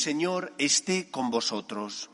Señor 0.00 0.54
esté 0.56 1.10
con 1.10 1.28
vosotros. 1.30 2.08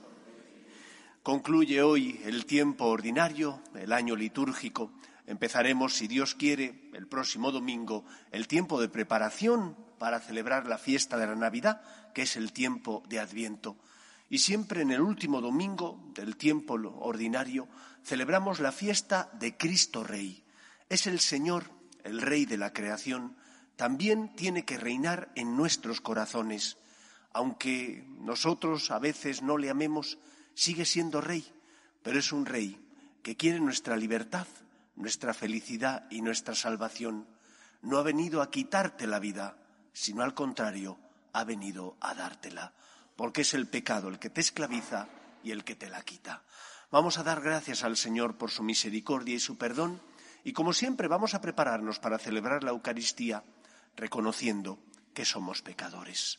Concluye 1.23 1.83
hoy 1.83 2.21
el 2.25 2.45
tiempo 2.45 2.87
ordinario, 2.87 3.63
el 3.77 3.93
año 3.93 4.17
litúrgico. 4.17 4.91
Empezaremos, 5.25 5.95
si 5.95 6.09
Dios 6.09 6.35
quiere, 6.35 6.91
el 6.95 7.07
próximo 7.07 7.53
domingo, 7.53 8.05
el 8.33 8.49
tiempo 8.49 8.81
de 8.81 8.89
preparación 8.89 9.77
para 10.01 10.19
celebrar 10.19 10.67
la 10.67 10.79
fiesta 10.79 11.17
de 11.17 11.29
la 11.29 11.37
Navidad, 11.37 11.81
que 12.13 12.23
es 12.23 12.35
el 12.35 12.53
tiempo 12.53 13.05
de 13.09 13.21
Adviento. 13.21 13.77
Y 14.29 14.39
siempre 14.39 14.83
en 14.83 14.91
el 14.91 15.01
último 15.01 15.41
domingo 15.41 16.11
del 16.13 16.37
tiempo 16.37 16.75
ordinario 16.75 17.69
celebramos 18.03 18.59
la 18.59 18.73
fiesta 18.73 19.31
de 19.35 19.57
Cristo 19.57 20.03
Rey. 20.03 20.43
Es 20.89 21.07
el 21.07 21.21
Señor, 21.21 21.71
el 22.03 22.21
Rey 22.21 22.47
de 22.47 22.57
la 22.57 22.73
creación, 22.73 23.37
también 23.77 24.35
tiene 24.35 24.65
que 24.65 24.77
reinar 24.77 25.31
en 25.37 25.57
nuestros 25.57 26.01
corazones. 26.01 26.79
Aunque 27.37 28.03
nosotros 28.21 28.91
a 28.91 28.99
veces 28.99 29.43
no 29.43 29.59
le 29.59 29.69
amemos, 29.69 30.17
sigue 30.55 30.87
siendo 30.87 31.21
Rey, 31.21 31.45
pero 32.03 32.19
es 32.19 32.33
un 32.33 32.47
Rey 32.47 32.81
que 33.23 33.37
quiere 33.37 33.61
nuestra 33.61 33.95
libertad, 33.95 34.47
nuestra 34.95 35.35
felicidad 35.35 36.07
y 36.11 36.23
nuestra 36.23 36.55
salvación. 36.55 37.27
No 37.83 37.99
ha 37.99 38.03
venido 38.03 38.41
a 38.41 38.51
quitarte 38.51 39.07
la 39.07 39.19
vida, 39.19 39.59
sino 39.93 40.23
al 40.23 40.33
contrario, 40.33 40.99
ha 41.35 41.45
venido 41.45 41.99
a 42.01 42.15
dártela, 42.15 42.73
porque 43.17 43.43
es 43.43 43.53
el 43.53 43.69
pecado 43.69 44.09
el 44.09 44.19
que 44.19 44.31
te 44.31 44.41
esclaviza 44.41 45.07
y 45.45 45.51
el 45.51 45.63
que 45.63 45.77
te 45.77 45.91
la 45.91 46.01
quita. 46.01 46.43
Vamos 46.91 47.19
a 47.19 47.23
dar 47.23 47.43
gracias 47.43 47.85
al 47.85 47.99
Señor 47.99 48.39
por 48.39 48.51
su 48.51 48.63
misericordia 48.63 49.35
y 49.35 49.41
su 49.41 49.59
perdón, 49.59 50.01
y 50.43 50.55
como 50.55 50.73
siempre 50.73 51.07
vamos 51.07 51.35
a 51.35 51.43
prepararnos 51.43 51.99
para 51.99 52.19
celebrar 52.19 52.65
la 52.65 52.71
Eucaristía, 52.71 53.45
reconociendo 53.95 54.79
que 55.13 55.27
somos 55.27 55.61
pecadores. 55.61 56.39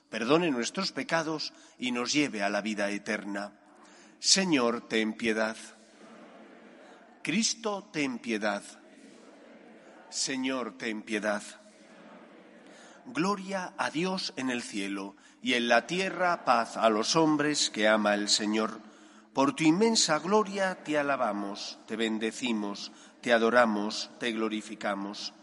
perdone 0.11 0.51
nuestros 0.51 0.91
pecados 0.91 1.53
y 1.79 1.91
nos 1.91 2.13
lleve 2.13 2.43
a 2.43 2.49
la 2.49 2.61
vida 2.61 2.91
eterna. 2.91 3.53
Señor, 4.19 4.87
ten 4.87 5.13
piedad. 5.13 5.55
Cristo, 7.23 7.89
ten 7.91 8.19
piedad. 8.19 8.61
Señor, 10.09 10.77
ten 10.77 11.01
piedad. 11.01 11.41
Gloria 13.05 13.73
a 13.77 13.89
Dios 13.89 14.33
en 14.35 14.49
el 14.51 14.61
cielo 14.61 15.15
y 15.41 15.53
en 15.53 15.69
la 15.69 15.87
tierra 15.87 16.43
paz 16.45 16.77
a 16.77 16.89
los 16.89 17.15
hombres 17.15 17.69
que 17.69 17.87
ama 17.87 18.13
el 18.13 18.27
Señor. 18.27 18.81
Por 19.33 19.55
tu 19.55 19.63
inmensa 19.63 20.19
gloria 20.19 20.83
te 20.83 20.99
alabamos, 20.99 21.79
te 21.87 21.95
bendecimos, 21.95 22.91
te 23.21 23.31
adoramos, 23.31 24.11
te 24.19 24.33
glorificamos. 24.33 25.33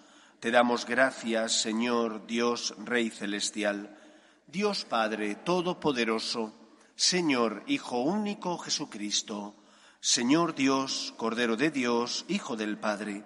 Te 0.40 0.50
damos 0.50 0.84
gracias, 0.84 1.60
Señor 1.62 2.26
Dios 2.26 2.74
Rey 2.84 3.10
Celestial, 3.10 3.96
Dios 4.50 4.86
Padre 4.86 5.34
Todopoderoso, 5.34 6.54
Señor 6.97 7.64
Hijo 7.66 8.00
único 8.00 8.56
Jesucristo, 8.56 9.54
Señor 10.00 10.54
Dios, 10.54 11.12
Cordero 11.19 11.54
de 11.54 11.70
Dios, 11.70 12.25
Hijo 12.28 12.56
del 12.56 12.78
Padre, 12.78 13.25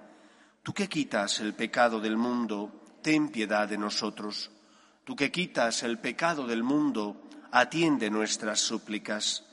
tú 0.64 0.72
que 0.74 0.88
quitas 0.88 1.38
el 1.38 1.54
pecado 1.54 2.00
del 2.00 2.16
mundo, 2.16 2.72
ten 3.02 3.28
piedad 3.28 3.68
de 3.68 3.78
nosotros. 3.78 4.50
Tú 5.04 5.14
que 5.14 5.30
quitas 5.30 5.84
el 5.84 6.00
pecado 6.00 6.48
del 6.48 6.64
mundo, 6.64 7.22
atiende 7.52 8.10
nuestras 8.10 8.58
súplicas. 8.58 9.44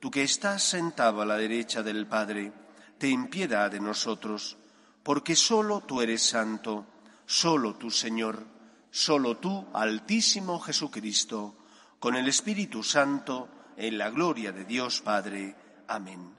Tú 0.00 0.10
que 0.10 0.24
estás 0.24 0.62
sentado 0.62 1.22
a 1.22 1.26
la 1.26 1.38
derecha 1.38 1.82
del 1.82 2.06
Padre, 2.06 2.52
ten 2.98 3.28
piedad 3.28 3.70
de 3.70 3.80
nosotros, 3.80 4.58
porque 5.02 5.36
solo 5.36 5.80
tú 5.80 6.02
eres 6.02 6.20
santo, 6.20 6.84
solo 7.24 7.76
tú, 7.76 7.90
Señor, 7.90 8.53
solo 8.94 9.38
tú, 9.38 9.66
Altísimo 9.74 10.60
Jesucristo, 10.60 11.56
con 11.98 12.14
el 12.14 12.28
Espíritu 12.28 12.84
Santo, 12.84 13.48
en 13.76 13.98
la 13.98 14.08
gloria 14.08 14.52
de 14.52 14.64
Dios 14.64 15.00
Padre. 15.00 15.56
Amén. 15.88 16.32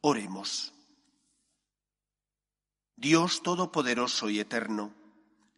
Oremos. 0.00 0.72
Dios 2.96 3.42
Todopoderoso 3.42 4.30
y 4.30 4.40
Eterno, 4.40 4.94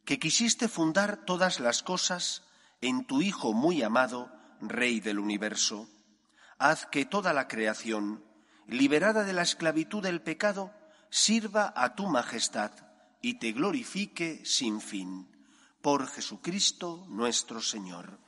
que 0.05 0.19
quisiste 0.19 0.67
fundar 0.67 1.25
todas 1.25 1.61
las 1.61 1.85
cosas 1.85 2.43
en 2.81 3.07
tu 3.07 3.23
Hijo 3.23 3.53
muy 3.53 3.85
amado, 3.85 4.33
Rey 4.61 4.99
del 4.99 5.21
universo, 5.21 5.89
haz 6.59 6.87
que 6.87 7.05
toda 7.05 7.33
la 7.33 7.47
creación, 7.47 8.25
liberada 8.67 9.23
de 9.23 9.35
la 9.35 9.43
esclavitud 9.43 10.03
del 10.03 10.21
pecado, 10.21 10.75
sirva 11.11 11.73
a 11.77 11.95
tu 11.95 12.09
majestad 12.09 12.73
y 13.23 13.35
te 13.35 13.53
glorifique 13.53 14.45
sin 14.45 14.81
fin. 14.81 15.38
Por 15.83 16.09
Jesucristo 16.09 17.05
nuestro 17.09 17.63
Señor. 17.63 18.19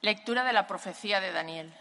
Lectura 0.00 0.42
de 0.42 0.52
la 0.52 0.66
profecía 0.66 1.20
de 1.20 1.30
Daniel. 1.30 1.72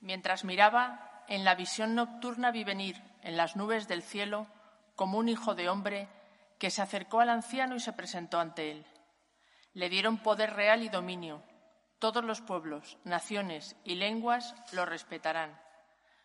Mientras 0.00 0.44
miraba, 0.44 1.24
en 1.28 1.44
la 1.44 1.54
visión 1.54 1.94
nocturna 1.94 2.50
vi 2.50 2.64
venir 2.64 3.00
en 3.22 3.36
las 3.36 3.54
nubes 3.54 3.86
del 3.86 4.02
cielo 4.02 4.48
como 4.96 5.18
un 5.18 5.28
hijo 5.28 5.54
de 5.54 5.68
hombre 5.68 6.08
que 6.58 6.72
se 6.72 6.82
acercó 6.82 7.20
al 7.20 7.30
anciano 7.30 7.76
y 7.76 7.80
se 7.80 7.92
presentó 7.92 8.40
ante 8.40 8.72
él. 8.72 8.86
Le 9.74 9.88
dieron 9.88 10.18
poder 10.18 10.54
real 10.54 10.82
y 10.82 10.88
dominio. 10.88 11.44
Todos 12.00 12.24
los 12.24 12.40
pueblos, 12.40 12.98
naciones 13.04 13.76
y 13.84 13.94
lenguas 13.94 14.56
lo 14.72 14.84
respetarán. 14.86 15.56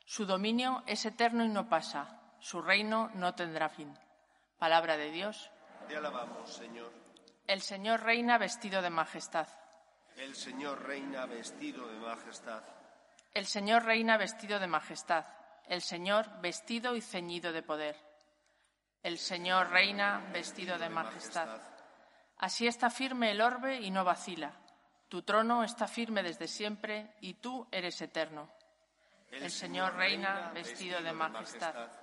Su 0.05 0.25
dominio 0.25 0.81
es 0.87 1.05
eterno 1.05 1.45
y 1.45 1.49
no 1.49 1.69
pasa. 1.69 2.22
Su 2.43 2.61
reino 2.61 3.09
no 3.13 3.33
tendrá 3.33 3.69
fin. 3.69 3.97
Palabra 4.59 4.97
de 4.97 5.11
Dios. 5.11 5.49
Te 5.87 5.95
alabamos, 5.95 6.53
Señor. 6.53 6.91
El 7.47 7.61
Señor 7.61 8.03
reina 8.03 8.37
vestido 8.37 8.81
de 8.81 8.89
majestad. 8.89 9.47
El 10.17 10.35
Señor 10.35 10.83
reina 10.83 11.25
vestido 11.25 11.87
de 11.87 11.95
majestad. 12.01 12.63
El 13.33 13.45
Señor 13.45 13.85
reina 13.85 14.17
vestido 14.17 14.59
de 14.59 14.67
majestad. 14.67 15.25
El 15.69 15.81
Señor 15.81 16.41
vestido 16.41 16.97
y 16.97 17.01
ceñido 17.01 17.53
de 17.53 17.63
poder. 17.63 17.95
El 19.03 19.19
Señor 19.19 19.69
reina 19.69 20.29
vestido 20.33 20.77
de 20.77 20.89
majestad. 20.89 21.61
Así 22.39 22.67
está 22.67 22.89
firme 22.89 23.31
el 23.31 23.39
orbe 23.39 23.79
y 23.79 23.89
no 23.89 24.03
vacila. 24.03 24.51
Tu 25.07 25.21
trono 25.21 25.63
está 25.63 25.87
firme 25.87 26.21
desde 26.21 26.49
siempre 26.49 27.15
y 27.21 27.35
tú 27.35 27.69
eres 27.71 28.01
eterno. 28.01 28.49
El 29.31 29.49
Señor 29.49 29.95
reina 29.95 30.51
vestido 30.53 31.01
de 31.01 31.13
majestad. 31.13 32.02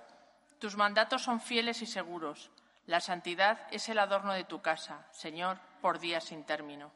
Tus 0.61 0.77
mandatos 0.77 1.23
son 1.23 1.41
fieles 1.41 1.81
y 1.81 1.87
seguros. 1.87 2.51
La 2.85 3.01
santidad 3.01 3.67
es 3.71 3.89
el 3.89 3.97
adorno 3.97 4.31
de 4.31 4.43
tu 4.43 4.61
casa, 4.61 5.07
Señor, 5.11 5.59
por 5.81 5.97
días 5.97 6.25
sin 6.25 6.43
término. 6.43 6.91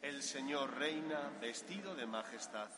El 0.00 0.22
Señor 0.22 0.78
reina 0.78 1.30
vestido 1.38 1.94
de 1.94 2.06
majestad. 2.06 2.70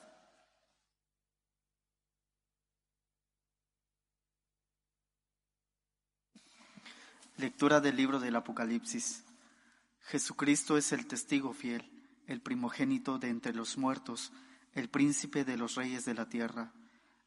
Lectura 7.37 7.81
del 7.81 7.94
libro 7.94 8.19
del 8.19 8.35
Apocalipsis. 8.35 9.25
Jesucristo 10.00 10.76
es 10.76 10.91
el 10.91 11.06
testigo 11.06 11.53
fiel, 11.53 11.88
el 12.26 12.41
primogénito 12.41 13.19
de 13.19 13.29
entre 13.29 13.55
los 13.55 13.79
muertos, 13.79 14.32
el 14.75 14.91
príncipe 14.91 15.44
de 15.44 15.56
los 15.56 15.76
reyes 15.76 16.05
de 16.05 16.14
la 16.14 16.29
tierra, 16.29 16.73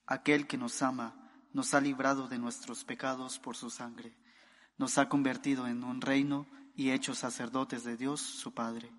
aquel 0.07 0.45
que 0.45 0.57
nos 0.57 0.81
ama 0.81 1.30
nos 1.53 1.73
ha 1.73 1.81
librado 1.81 2.27
de 2.27 2.39
nuestros 2.39 2.83
pecados 2.83 3.39
por 3.39 3.55
su 3.55 3.69
sangre, 3.69 4.15
nos 4.77 4.97
ha 4.97 5.09
convertido 5.09 5.67
en 5.67 5.83
un 5.83 6.01
reino 6.01 6.47
y 6.75 6.91
hecho 6.91 7.13
sacerdotes 7.13 7.83
de 7.83 7.97
Dios 7.97 8.21
su 8.21 8.53
Padre. 8.53 8.91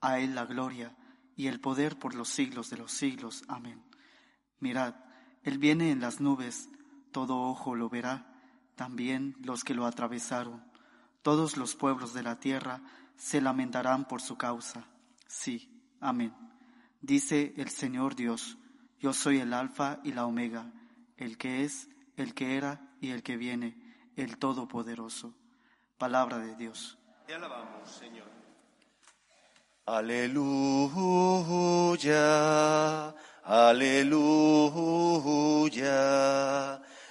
A 0.00 0.20
Él 0.20 0.34
la 0.34 0.44
gloria 0.44 0.96
y 1.36 1.46
el 1.46 1.60
poder 1.60 1.98
por 1.98 2.14
los 2.14 2.28
siglos 2.28 2.70
de 2.70 2.76
los 2.76 2.92
siglos. 2.92 3.42
Amén. 3.48 3.82
Mirad, 4.60 4.94
Él 5.42 5.58
viene 5.58 5.90
en 5.90 6.00
las 6.00 6.20
nubes, 6.20 6.68
todo 7.12 7.40
ojo 7.40 7.74
lo 7.74 7.88
verá 7.88 8.34
también 8.78 9.34
los 9.42 9.64
que 9.64 9.74
lo 9.74 9.86
atravesaron. 9.86 10.62
Todos 11.22 11.56
los 11.56 11.74
pueblos 11.74 12.14
de 12.14 12.22
la 12.22 12.38
tierra 12.38 12.80
se 13.16 13.40
lamentarán 13.40 14.06
por 14.06 14.22
su 14.22 14.38
causa. 14.38 14.86
Sí, 15.26 15.68
amén. 16.00 16.32
Dice 17.02 17.54
el 17.56 17.70
Señor 17.70 18.14
Dios, 18.14 18.56
yo 19.00 19.12
soy 19.12 19.38
el 19.38 19.52
Alfa 19.52 19.98
y 20.04 20.12
la 20.12 20.26
Omega, 20.26 20.72
el 21.18 21.36
que 21.36 21.64
es, 21.64 21.88
el 22.16 22.34
que 22.34 22.56
era 22.56 22.80
y 23.00 23.10
el 23.10 23.22
que 23.22 23.36
viene, 23.36 23.76
el 24.16 24.38
Todopoderoso. 24.38 25.34
Palabra 25.98 26.38
de 26.38 26.56
Dios. 26.56 26.98
Te 27.26 27.34
alabamos, 27.34 27.90
Señor. 27.90 28.26
Aleluya, 29.84 30.34
aleluya. 33.42 34.28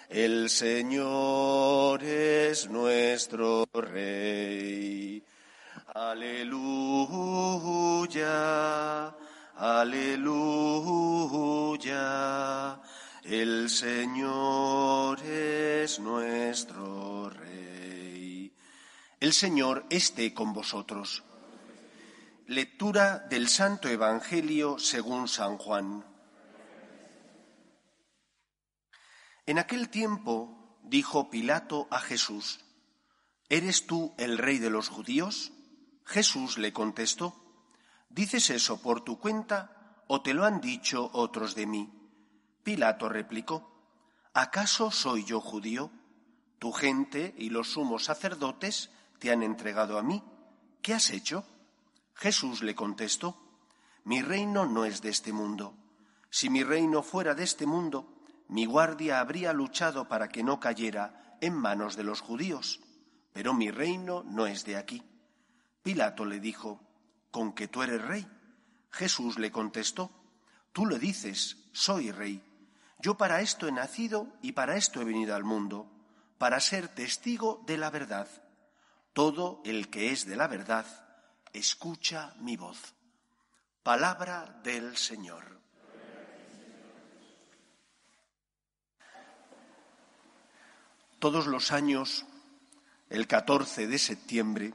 El 0.09 0.50
Señor 0.50 2.04
es 2.04 2.69
nuestro 2.69 3.65
Rey. 3.74 5.24
Aleluya, 5.94 6.77
aleluya. 9.56 10.38
El 13.29 13.69
Señor 13.69 15.21
es 15.21 16.00
nuestro 16.00 17.29
Rey. 17.29 18.56
El 19.19 19.33
Señor 19.33 19.85
esté 19.89 20.33
con 20.33 20.53
vosotros. 20.53 21.25
Lectura 22.45 23.19
del 23.19 23.50
Santo 23.50 23.89
Evangelio 23.89 24.79
según 24.79 25.27
San 25.27 25.57
Juan. 25.57 26.06
En 29.45 29.59
aquel 29.59 29.89
tiempo 29.89 30.80
dijo 30.83 31.30
Pilato 31.30 31.89
a 31.91 32.00
Jesús, 32.00 32.62
¿Eres 33.50 33.88
tú 33.88 34.15
el 34.18 34.38
rey 34.38 34.57
de 34.57 34.69
los 34.69 34.88
judíos? 34.88 35.51
Jesús 36.06 36.57
le 36.57 36.71
contestó, 36.71 37.35
¿dices 38.07 38.50
eso 38.51 38.81
por 38.81 39.03
tu 39.03 39.19
cuenta 39.19 40.06
o 40.07 40.21
te 40.21 40.33
lo 40.33 40.45
han 40.45 40.62
dicho 40.62 41.09
otros 41.12 41.56
de 41.56 41.65
mí? 41.65 41.96
Pilato 42.67 43.07
replicó, 43.07 43.71
¿acaso 44.33 44.91
soy 44.91 45.23
yo 45.23 45.39
judío? 45.39 45.89
Tu 46.59 46.73
gente 46.73 47.33
y 47.37 47.49
los 47.49 47.71
sumos 47.71 48.03
sacerdotes 48.03 48.89
te 49.19 49.31
han 49.31 49.41
entregado 49.41 49.97
a 49.97 50.03
mí. 50.03 50.21
¿Qué 50.81 50.93
has 50.93 51.11
hecho? 51.11 51.45
Jesús 52.13 52.63
le 52.63 52.75
contestó, 52.75 53.37
mi 54.03 54.21
reino 54.21 54.65
no 54.65 54.83
es 54.83 55.01
de 55.01 55.07
este 55.07 55.31
mundo. 55.31 55.77
Si 56.29 56.49
mi 56.49 56.61
reino 56.61 57.03
fuera 57.03 57.35
de 57.35 57.45
este 57.45 57.65
mundo, 57.65 58.21
mi 58.49 58.65
guardia 58.65 59.21
habría 59.21 59.53
luchado 59.53 60.09
para 60.09 60.27
que 60.27 60.43
no 60.43 60.59
cayera 60.59 61.37
en 61.39 61.53
manos 61.53 61.95
de 61.95 62.03
los 62.03 62.19
judíos, 62.19 62.81
pero 63.31 63.53
mi 63.53 63.71
reino 63.71 64.23
no 64.23 64.45
es 64.45 64.65
de 64.65 64.75
aquí. 64.75 65.01
Pilato 65.83 66.25
le 66.25 66.41
dijo, 66.41 66.81
¿con 67.31 67.53
que 67.53 67.69
tú 67.69 67.81
eres 67.81 68.01
rey? 68.01 68.27
Jesús 68.91 69.39
le 69.39 69.53
contestó, 69.53 70.11
tú 70.73 70.85
lo 70.85 70.99
dices, 70.99 71.69
soy 71.71 72.11
rey. 72.11 72.43
Yo 73.07 73.15
para 73.15 73.39
esto 73.39 73.69
he 73.69 73.71
nacido 73.71 74.27
y 74.42 74.51
para 74.51 74.75
esto 74.75 75.00
he 75.01 75.06
venido 75.06 75.33
al 75.33 75.45
mundo, 75.45 75.89
para 76.38 76.59
ser 76.59 76.89
testigo 76.89 77.63
de 77.65 77.77
la 77.77 77.89
verdad. 77.89 78.27
Todo 79.13 79.62
el 79.63 79.89
que 79.89 80.12
es 80.12 80.25
de 80.25 80.36
la 80.36 80.50
verdad, 80.50 80.86
escucha 81.54 82.33
mi 82.42 82.57
voz. 82.57 82.95
Palabra 83.81 84.59
del 84.62 84.98
Señor. 84.98 85.62
Todos 91.19 91.48
los 91.48 91.71
años, 91.71 92.25
el 93.09 93.25
14 93.25 93.88
de 93.88 94.00
septiembre, 94.00 94.74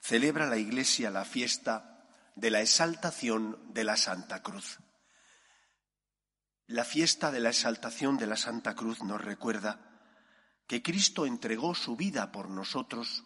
celebra 0.00 0.46
la 0.46 0.56
Iglesia 0.56 1.10
la 1.10 1.26
fiesta 1.26 2.02
de 2.34 2.50
la 2.50 2.62
exaltación 2.62 3.58
de 3.74 3.84
la 3.84 3.98
Santa 3.98 4.42
Cruz. 4.42 4.78
La 6.72 6.84
fiesta 6.84 7.30
de 7.30 7.38
la 7.38 7.50
exaltación 7.50 8.16
de 8.16 8.26
la 8.26 8.38
Santa 8.38 8.74
Cruz 8.74 9.02
nos 9.02 9.22
recuerda 9.22 9.78
que 10.66 10.82
Cristo 10.82 11.26
entregó 11.26 11.74
su 11.74 11.96
vida 11.96 12.32
por 12.32 12.48
nosotros, 12.48 13.24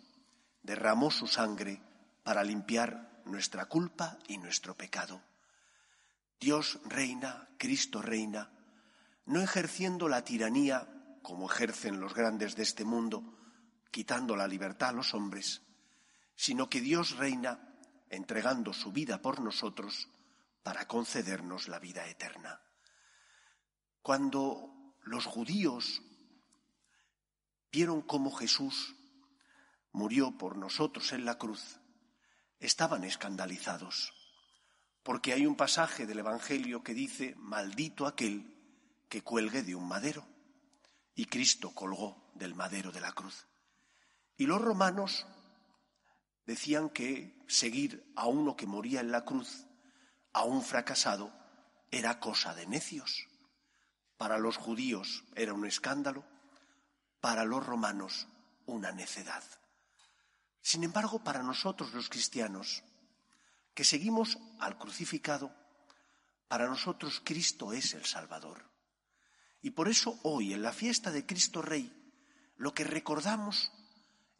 derramó 0.65 1.13
su 1.13 1.29
sangre 1.29 1.81
para 2.25 2.43
limpiar 2.43 3.23
nuestra 3.25 3.67
culpa 3.67 4.19
y 4.27 4.39
nuestro 4.39 4.77
pecado. 4.77 5.23
Dios 6.41 6.81
reina, 6.87 7.49
Cristo 7.57 8.03
reina, 8.03 8.51
no 9.27 9.41
ejerciendo 9.41 10.09
la 10.09 10.25
tiranía 10.25 10.89
como 11.23 11.49
ejercen 11.49 12.01
los 12.01 12.15
grandes 12.15 12.57
de 12.57 12.65
este 12.65 12.85
mundo, 12.85 13.23
quitando 13.93 14.35
la 14.35 14.49
libertad 14.49 14.89
a 14.89 14.93
los 14.93 15.15
hombres, 15.15 15.63
sino 16.35 16.69
que 16.69 16.81
Dios 16.81 17.17
reina 17.17 17.61
entregando 18.11 18.73
su 18.73 18.91
vida 18.91 19.23
por 19.23 19.41
nosotros 19.41 20.09
para 20.65 20.89
concedernos 20.89 21.69
la 21.69 21.79
vida 21.79 22.09
eterna. 22.09 22.61
Cuando 24.07 24.95
los 25.03 25.27
judíos 25.27 26.01
vieron 27.73 28.03
cómo 28.03 28.31
Jesús 28.31 28.95
murió 29.91 30.39
por 30.39 30.57
nosotros 30.57 31.11
en 31.11 31.25
la 31.25 31.39
cruz, 31.39 31.81
estaban 32.61 33.03
escandalizados, 33.03 34.15
porque 35.03 35.33
hay 35.33 35.45
un 35.45 35.57
pasaje 35.57 36.07
del 36.07 36.21
Evangelio 36.21 36.85
que 36.85 36.95
dice, 36.95 37.35
maldito 37.39 38.07
aquel 38.07 38.47
que 39.09 39.23
cuelgue 39.25 39.65
de 39.65 39.75
un 39.75 39.89
madero 39.89 40.25
y 41.17 41.25
Cristo 41.25 41.75
colgó 41.75 42.31
del 42.37 42.55
madero 42.55 42.93
de 42.93 43.01
la 43.01 43.11
cruz. 43.11 43.49
Y 44.37 44.47
los 44.47 44.63
romanos 44.63 45.27
decían 46.47 46.91
que 46.91 47.43
seguir 47.49 48.13
a 48.15 48.29
uno 48.29 48.55
que 48.55 48.69
moría 48.69 49.01
en 49.01 49.11
la 49.11 49.25
cruz, 49.25 49.67
a 50.33 50.45
un 50.45 50.63
fracasado, 50.63 51.33
era 51.91 52.21
cosa 52.21 52.55
de 52.55 52.69
necios. 52.69 53.27
Para 54.17 54.39
los 54.39 54.57
judíos 54.57 55.25
era 55.35 55.53
un 55.53 55.67
escándalo, 55.67 56.25
para 57.21 57.45
los 57.45 57.65
romanos 57.65 58.29
una 58.67 58.93
necedad. 58.93 59.45
Sin 60.63 60.85
embargo, 60.85 61.23
para 61.23 61.43
nosotros 61.43 61.93
los 61.95 62.09
cristianos, 62.09 62.83
que 63.75 63.85
seguimos 63.85 64.39
al 64.59 64.79
crucificado, 64.79 65.55
para 66.49 66.67
nosotros 66.67 67.21
Cristo 67.25 67.73
es 67.73 67.95
el 67.95 68.05
Salvador. 68.05 68.65
Y 69.63 69.71
por 69.71 69.89
eso 69.89 70.19
hoy, 70.23 70.53
en 70.53 70.63
la 70.63 70.73
fiesta 70.73 71.11
de 71.11 71.27
Cristo 71.27 71.63
Rey, 71.63 71.93
lo 72.57 72.73
que 72.73 72.85
recordamos 72.85 73.71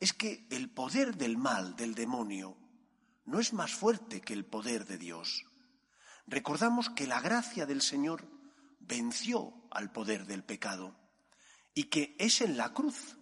es 0.01 0.13
que 0.13 0.47
el 0.51 0.71
poder 0.71 1.17
del 1.17 1.37
mal, 1.37 1.77
del 1.77 1.95
demonio, 1.95 2.57
no 3.25 3.41
es 3.41 3.53
más 3.53 3.73
fuerte 3.73 4.21
que 4.21 4.33
el 4.33 4.45
poder 4.45 4.87
de 4.87 4.99
Dios. 4.99 5.45
Recordamos 6.27 6.91
que 6.91 7.07
la 7.07 7.21
gracia 7.21 7.67
del 7.67 7.83
Señor 7.83 8.36
venció 8.87 9.53
al 9.71 9.91
poder 9.93 10.27
del 10.27 10.45
pecado 10.45 10.97
y 11.75 11.85
que 11.85 12.17
es 12.19 12.41
en 12.41 12.57
la 12.57 12.73
cruz 12.73 13.17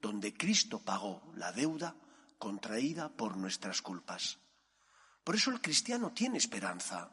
donde 0.00 0.34
Cristo 0.34 0.80
pagó 0.80 1.22
la 1.34 1.52
deuda 1.52 1.96
contraída 2.38 3.08
por 3.08 3.36
nuestras 3.36 3.80
culpas. 3.80 4.38
Por 5.24 5.34
eso 5.34 5.50
el 5.50 5.62
cristiano 5.62 6.12
tiene 6.12 6.36
esperanza, 6.36 7.10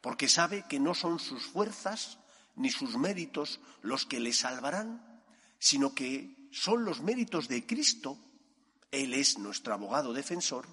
porque 0.00 0.28
sabe 0.28 0.64
que 0.68 0.80
no 0.80 0.94
son 0.94 1.20
sus 1.20 1.44
fuerzas 1.44 2.18
ni 2.56 2.70
sus 2.70 2.96
méritos 2.96 3.60
los 3.82 4.04
que 4.04 4.18
le 4.18 4.32
salvarán, 4.32 5.22
sino 5.60 5.94
que 5.94 6.48
son 6.50 6.84
los 6.84 7.00
méritos 7.00 7.46
de 7.46 7.64
Cristo, 7.66 8.18
Él 8.90 9.14
es 9.14 9.38
nuestro 9.38 9.74
abogado 9.74 10.12
defensor, 10.12 10.66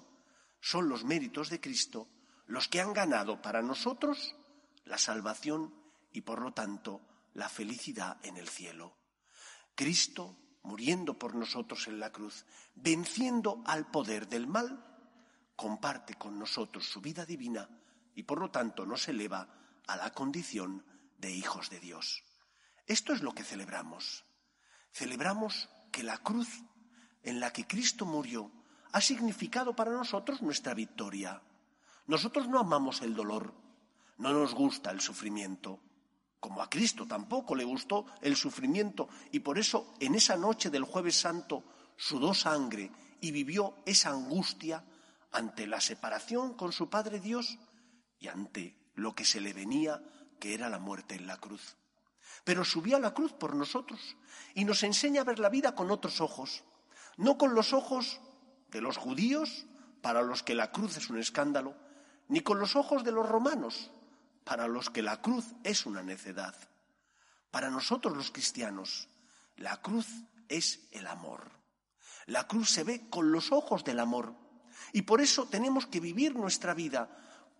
son 0.60 0.88
los 0.88 1.04
méritos 1.04 1.48
de 1.50 1.60
Cristo 1.60 2.08
los 2.46 2.68
que 2.68 2.80
han 2.80 2.92
ganado 2.92 3.42
para 3.42 3.62
nosotros 3.62 4.34
la 4.84 4.98
salvación 4.98 5.74
y 6.16 6.22
por 6.22 6.40
lo 6.40 6.54
tanto 6.54 7.02
la 7.34 7.46
felicidad 7.46 8.16
en 8.22 8.38
el 8.38 8.48
cielo. 8.48 8.96
Cristo, 9.74 10.34
muriendo 10.62 11.18
por 11.18 11.34
nosotros 11.34 11.88
en 11.88 12.00
la 12.00 12.10
cruz, 12.10 12.46
venciendo 12.74 13.62
al 13.66 13.90
poder 13.90 14.26
del 14.26 14.46
mal, 14.46 14.82
comparte 15.56 16.14
con 16.14 16.38
nosotros 16.38 16.86
su 16.86 17.02
vida 17.02 17.26
divina 17.26 17.68
y 18.14 18.22
por 18.22 18.40
lo 18.40 18.50
tanto 18.50 18.86
nos 18.86 19.06
eleva 19.08 19.46
a 19.86 19.96
la 19.96 20.10
condición 20.14 20.86
de 21.18 21.32
hijos 21.32 21.68
de 21.68 21.80
Dios. 21.80 22.24
Esto 22.86 23.12
es 23.12 23.20
lo 23.20 23.32
que 23.34 23.44
celebramos. 23.44 24.24
Celebramos 24.90 25.68
que 25.92 26.02
la 26.02 26.16
cruz 26.16 26.48
en 27.24 27.40
la 27.40 27.52
que 27.52 27.66
Cristo 27.66 28.06
murió 28.06 28.50
ha 28.92 29.02
significado 29.02 29.76
para 29.76 29.90
nosotros 29.90 30.40
nuestra 30.40 30.72
victoria. 30.72 31.42
Nosotros 32.06 32.48
no 32.48 32.58
amamos 32.58 33.02
el 33.02 33.14
dolor, 33.14 33.52
no 34.16 34.32
nos 34.32 34.54
gusta 34.54 34.90
el 34.90 35.02
sufrimiento, 35.02 35.82
como 36.46 36.62
a 36.62 36.70
Cristo 36.70 37.08
tampoco 37.08 37.56
le 37.56 37.64
gustó 37.64 38.06
el 38.22 38.36
sufrimiento 38.36 39.08
y 39.32 39.40
por 39.40 39.58
eso 39.58 39.92
en 39.98 40.14
esa 40.14 40.36
noche 40.36 40.70
del 40.70 40.84
jueves 40.84 41.18
santo 41.18 41.64
sudó 41.96 42.34
sangre 42.34 42.92
y 43.20 43.32
vivió 43.32 43.74
esa 43.84 44.10
angustia 44.10 44.84
ante 45.32 45.66
la 45.66 45.80
separación 45.80 46.54
con 46.54 46.70
su 46.70 46.88
Padre 46.88 47.18
Dios 47.18 47.58
y 48.20 48.28
ante 48.28 48.76
lo 48.94 49.12
que 49.12 49.24
se 49.24 49.40
le 49.40 49.54
venía, 49.54 50.00
que 50.38 50.54
era 50.54 50.68
la 50.68 50.78
muerte 50.78 51.16
en 51.16 51.26
la 51.26 51.36
cruz. 51.36 51.74
Pero 52.44 52.64
subió 52.64 52.96
a 52.96 53.00
la 53.00 53.12
cruz 53.12 53.32
por 53.32 53.56
nosotros 53.56 54.16
y 54.54 54.64
nos 54.64 54.84
enseña 54.84 55.22
a 55.22 55.24
ver 55.24 55.40
la 55.40 55.48
vida 55.48 55.74
con 55.74 55.90
otros 55.90 56.20
ojos, 56.20 56.62
no 57.16 57.38
con 57.38 57.56
los 57.56 57.72
ojos 57.72 58.20
de 58.70 58.80
los 58.80 58.98
judíos, 58.98 59.66
para 60.00 60.22
los 60.22 60.44
que 60.44 60.54
la 60.54 60.70
cruz 60.70 60.96
es 60.96 61.10
un 61.10 61.18
escándalo, 61.18 61.74
ni 62.28 62.38
con 62.38 62.60
los 62.60 62.76
ojos 62.76 63.02
de 63.02 63.10
los 63.10 63.28
romanos, 63.28 63.90
para 64.46 64.68
los 64.68 64.90
que 64.90 65.02
la 65.02 65.20
cruz 65.20 65.44
es 65.64 65.86
una 65.86 66.04
necedad. 66.04 66.54
Para 67.50 67.68
nosotros 67.68 68.16
los 68.16 68.30
cristianos, 68.30 69.08
la 69.56 69.82
cruz 69.82 70.06
es 70.48 70.86
el 70.92 71.08
amor. 71.08 71.50
La 72.26 72.46
cruz 72.46 72.70
se 72.70 72.84
ve 72.84 73.10
con 73.10 73.32
los 73.32 73.50
ojos 73.50 73.82
del 73.82 73.98
amor. 73.98 74.34
Y 74.92 75.02
por 75.02 75.20
eso 75.20 75.46
tenemos 75.46 75.86
que 75.86 75.98
vivir 75.98 76.36
nuestra 76.36 76.74
vida 76.74 77.10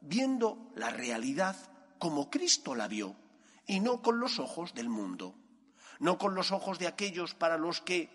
viendo 0.01 0.71
la 0.77 0.91
realidad 0.91 1.57
como 1.99 2.31
Cristo 2.31 2.77
la 2.77 2.87
vio 2.87 3.17
y 3.67 3.81
no 3.81 4.01
con 4.01 4.21
los 4.21 4.39
ojos 4.39 4.73
del 4.73 4.89
mundo, 4.89 5.35
no 5.99 6.19
con 6.19 6.37
los 6.37 6.53
ojos 6.53 6.79
de 6.79 6.87
aquellos 6.87 7.35
para 7.35 7.59
los 7.59 7.81
que 7.81 8.11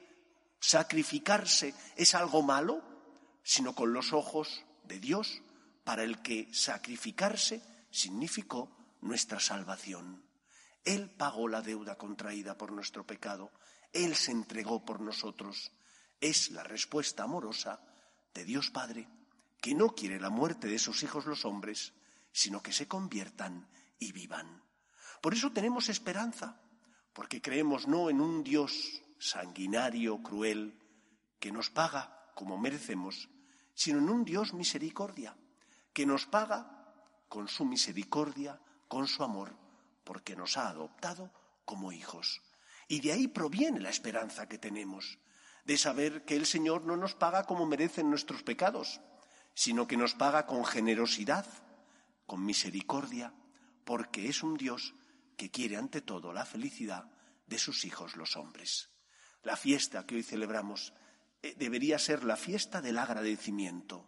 sacrificarse 0.61 1.73
es 1.97 2.15
algo 2.15 2.41
malo, 2.41 2.81
sino 3.43 3.75
con 3.75 3.91
los 3.91 4.13
ojos 4.13 4.63
de 4.85 5.01
Dios 5.01 5.41
para 5.83 6.03
el 6.03 6.21
que 6.21 6.47
sacrificarse 6.53 7.61
significó 7.91 8.75
nuestra 9.01 9.39
salvación. 9.39 10.23
Él 10.83 11.11
pagó 11.11 11.47
la 11.47 11.61
deuda 11.61 11.97
contraída 11.97 12.57
por 12.57 12.71
nuestro 12.71 13.05
pecado, 13.05 13.51
Él 13.93 14.15
se 14.15 14.31
entregó 14.31 14.83
por 14.83 15.01
nosotros. 15.01 15.71
Es 16.19 16.51
la 16.51 16.63
respuesta 16.63 17.23
amorosa 17.23 17.81
de 18.33 18.45
Dios 18.45 18.71
Padre, 18.71 19.07
que 19.61 19.75
no 19.75 19.89
quiere 19.89 20.19
la 20.19 20.29
muerte 20.29 20.67
de 20.67 20.79
sus 20.79 21.03
hijos 21.03 21.25
los 21.25 21.45
hombres, 21.45 21.93
sino 22.31 22.63
que 22.63 22.73
se 22.73 22.87
conviertan 22.87 23.67
y 23.99 24.11
vivan. 24.11 24.63
Por 25.21 25.33
eso 25.33 25.51
tenemos 25.51 25.89
esperanza, 25.89 26.59
porque 27.13 27.41
creemos 27.41 27.87
no 27.87 28.09
en 28.09 28.21
un 28.21 28.43
Dios 28.43 29.01
sanguinario, 29.19 30.23
cruel, 30.23 30.79
que 31.39 31.51
nos 31.51 31.69
paga 31.69 32.31
como 32.33 32.57
merecemos, 32.57 33.29
sino 33.73 33.99
en 33.99 34.09
un 34.09 34.25
Dios 34.25 34.53
misericordia, 34.53 35.35
que 35.93 36.05
nos 36.05 36.25
paga 36.25 36.80
con 37.31 37.47
su 37.47 37.63
misericordia, 37.63 38.59
con 38.89 39.07
su 39.07 39.23
amor, 39.23 39.55
porque 40.03 40.35
nos 40.35 40.57
ha 40.57 40.67
adoptado 40.67 41.31
como 41.63 41.93
hijos. 41.93 42.41
Y 42.89 42.99
de 42.99 43.13
ahí 43.13 43.29
proviene 43.29 43.79
la 43.79 43.89
esperanza 43.89 44.49
que 44.49 44.57
tenemos, 44.57 45.17
de 45.63 45.77
saber 45.77 46.25
que 46.25 46.35
el 46.35 46.45
Señor 46.45 46.83
no 46.83 46.97
nos 46.97 47.15
paga 47.15 47.45
como 47.45 47.65
merecen 47.65 48.09
nuestros 48.09 48.43
pecados, 48.43 48.99
sino 49.53 49.87
que 49.87 49.95
nos 49.95 50.13
paga 50.13 50.45
con 50.45 50.65
generosidad, 50.65 51.45
con 52.25 52.45
misericordia, 52.45 53.33
porque 53.85 54.27
es 54.27 54.43
un 54.43 54.57
Dios 54.57 54.93
que 55.37 55.49
quiere 55.49 55.77
ante 55.77 56.01
todo 56.01 56.33
la 56.33 56.43
felicidad 56.43 57.09
de 57.47 57.57
sus 57.59 57.85
hijos 57.85 58.17
los 58.17 58.35
hombres. 58.35 58.89
La 59.41 59.55
fiesta 59.55 60.05
que 60.05 60.15
hoy 60.15 60.23
celebramos 60.23 60.93
eh, 61.41 61.55
debería 61.57 61.97
ser 61.97 62.25
la 62.25 62.35
fiesta 62.35 62.81
del 62.81 62.97
agradecimiento. 62.97 64.05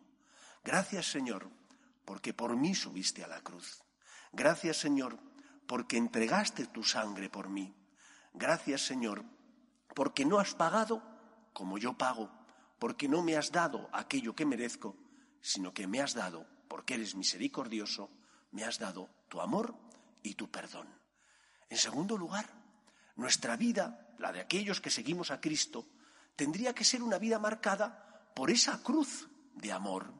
Gracias 0.61 1.09
Señor, 1.09 1.62
porque 2.05 2.33
por 2.33 2.55
mí 2.55 2.75
subiste 2.75 3.23
a 3.23 3.27
la 3.27 3.41
cruz. 3.41 3.83
Gracias 4.31 4.77
Señor, 4.77 5.19
porque 5.67 5.97
entregaste 5.97 6.67
tu 6.67 6.83
sangre 6.83 7.29
por 7.29 7.49
mí. 7.49 7.75
Gracias 8.33 8.85
Señor, 8.85 9.23
porque 9.95 10.25
no 10.25 10.39
has 10.39 10.55
pagado 10.55 11.01
como 11.53 11.77
yo 11.77 11.97
pago, 11.97 12.31
porque 12.79 13.07
no 13.07 13.21
me 13.21 13.37
has 13.37 13.51
dado 13.51 13.89
aquello 13.93 14.35
que 14.35 14.45
merezco, 14.45 14.97
sino 15.41 15.73
que 15.73 15.87
me 15.87 16.01
has 16.01 16.13
dado, 16.13 16.47
porque 16.67 16.95
eres 16.95 17.15
misericordioso, 17.15 18.09
me 18.51 18.63
has 18.63 18.79
dado 18.79 19.09
tu 19.29 19.39
amor 19.39 19.75
y 20.23 20.33
tu 20.33 20.49
perdón. 20.49 20.87
En 21.69 21.77
segundo 21.77 22.17
lugar, 22.17 22.49
nuestra 23.15 23.55
vida, 23.55 24.13
la 24.17 24.31
de 24.31 24.41
aquellos 24.41 24.81
que 24.81 24.89
seguimos 24.89 25.31
a 25.31 25.39
Cristo, 25.39 25.87
tendría 26.35 26.73
que 26.73 26.83
ser 26.83 27.03
una 27.03 27.19
vida 27.19 27.39
marcada 27.39 28.31
por 28.35 28.49
esa 28.49 28.81
cruz 28.81 29.29
de 29.53 29.71
amor, 29.71 30.13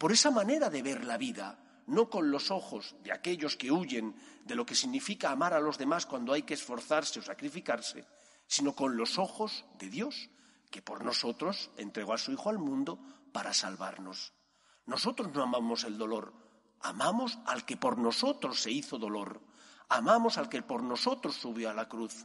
por 0.00 0.12
esa 0.12 0.30
manera 0.30 0.70
de 0.70 0.80
ver 0.80 1.04
la 1.04 1.18
vida, 1.18 1.58
no 1.86 2.08
con 2.08 2.30
los 2.30 2.50
ojos 2.50 2.96
de 3.04 3.12
aquellos 3.12 3.54
que 3.54 3.70
huyen 3.70 4.16
de 4.46 4.54
lo 4.54 4.64
que 4.64 4.74
significa 4.74 5.30
amar 5.30 5.52
a 5.52 5.60
los 5.60 5.76
demás 5.76 6.06
cuando 6.06 6.32
hay 6.32 6.42
que 6.42 6.54
esforzarse 6.54 7.20
o 7.20 7.22
sacrificarse, 7.22 8.06
sino 8.46 8.74
con 8.74 8.96
los 8.96 9.18
ojos 9.18 9.66
de 9.78 9.90
Dios, 9.90 10.30
que 10.70 10.80
por 10.80 11.04
nosotros 11.04 11.70
entregó 11.76 12.14
a 12.14 12.18
su 12.18 12.32
Hijo 12.32 12.48
al 12.48 12.58
mundo 12.58 12.98
para 13.30 13.52
salvarnos. 13.52 14.32
Nosotros 14.86 15.34
no 15.34 15.42
amamos 15.42 15.84
el 15.84 15.98
dolor, 15.98 16.32
amamos 16.80 17.38
al 17.44 17.66
que 17.66 17.76
por 17.76 17.98
nosotros 17.98 18.58
se 18.58 18.70
hizo 18.70 18.96
dolor, 18.96 19.42
amamos 19.90 20.38
al 20.38 20.48
que 20.48 20.62
por 20.62 20.82
nosotros 20.82 21.36
subió 21.36 21.68
a 21.68 21.74
la 21.74 21.90
cruz, 21.90 22.24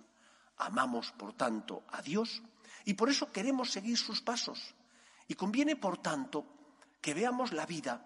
amamos, 0.55 1.12
por 1.12 1.34
tanto, 1.34 1.84
a 1.89 2.01
Dios 2.01 2.41
y 2.86 2.94
por 2.94 3.10
eso 3.10 3.34
queremos 3.34 3.70
seguir 3.70 3.98
sus 3.98 4.22
pasos. 4.22 4.74
Y 5.27 5.34
conviene, 5.34 5.75
por 5.75 5.98
tanto, 5.98 6.54
que 7.05 7.13
veamos 7.13 7.53
la 7.53 7.67
vida 7.67 8.01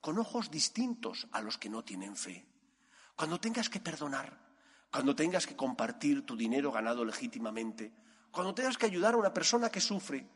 con 0.00 0.16
ojos 0.16 0.50
distintos 0.50 1.28
a 1.30 1.42
los 1.42 1.58
que 1.58 1.68
no 1.68 1.84
tienen 1.84 2.16
fe. 2.16 2.46
Cuando 3.14 3.38
tengas 3.38 3.68
que 3.68 3.80
perdonar, 3.80 4.32
cuando 4.90 5.14
tengas 5.14 5.46
que 5.46 5.54
compartir 5.54 6.24
tu 6.24 6.38
dinero 6.38 6.72
ganado 6.72 7.04
legítimamente, 7.04 7.92
cuando 8.30 8.54
tengas 8.54 8.78
que 8.78 8.86
ayudar 8.86 9.12
a 9.12 9.18
una 9.18 9.34
persona 9.34 9.68
que 9.68 9.82
sufre, 9.82 10.26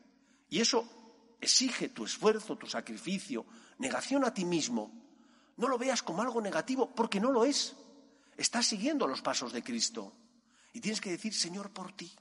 y 0.49 0.61
eso 0.61 1.35
exige 1.41 1.89
tu 1.89 2.05
esfuerzo, 2.05 2.59
tu 2.59 2.67
sacrificio, 2.67 3.43
negación 3.79 4.23
a 4.23 4.31
ti 4.31 4.45
mismo, 4.45 4.91
no 5.57 5.67
lo 5.67 5.79
veas 5.79 6.03
como 6.03 6.21
algo 6.21 6.39
negativo, 6.41 6.93
porque 6.93 7.19
no 7.19 7.31
lo 7.31 7.43
es. 7.43 7.75
Estás 8.37 8.67
siguiendo 8.67 9.07
los 9.07 9.23
pasos 9.23 9.51
de 9.51 9.63
Cristo. 9.63 10.13
Y 10.73 10.79
tienes 10.79 11.01
que 11.01 11.09
decir, 11.09 11.33
Señor, 11.33 11.71
por 11.71 11.91
ti 11.91 12.13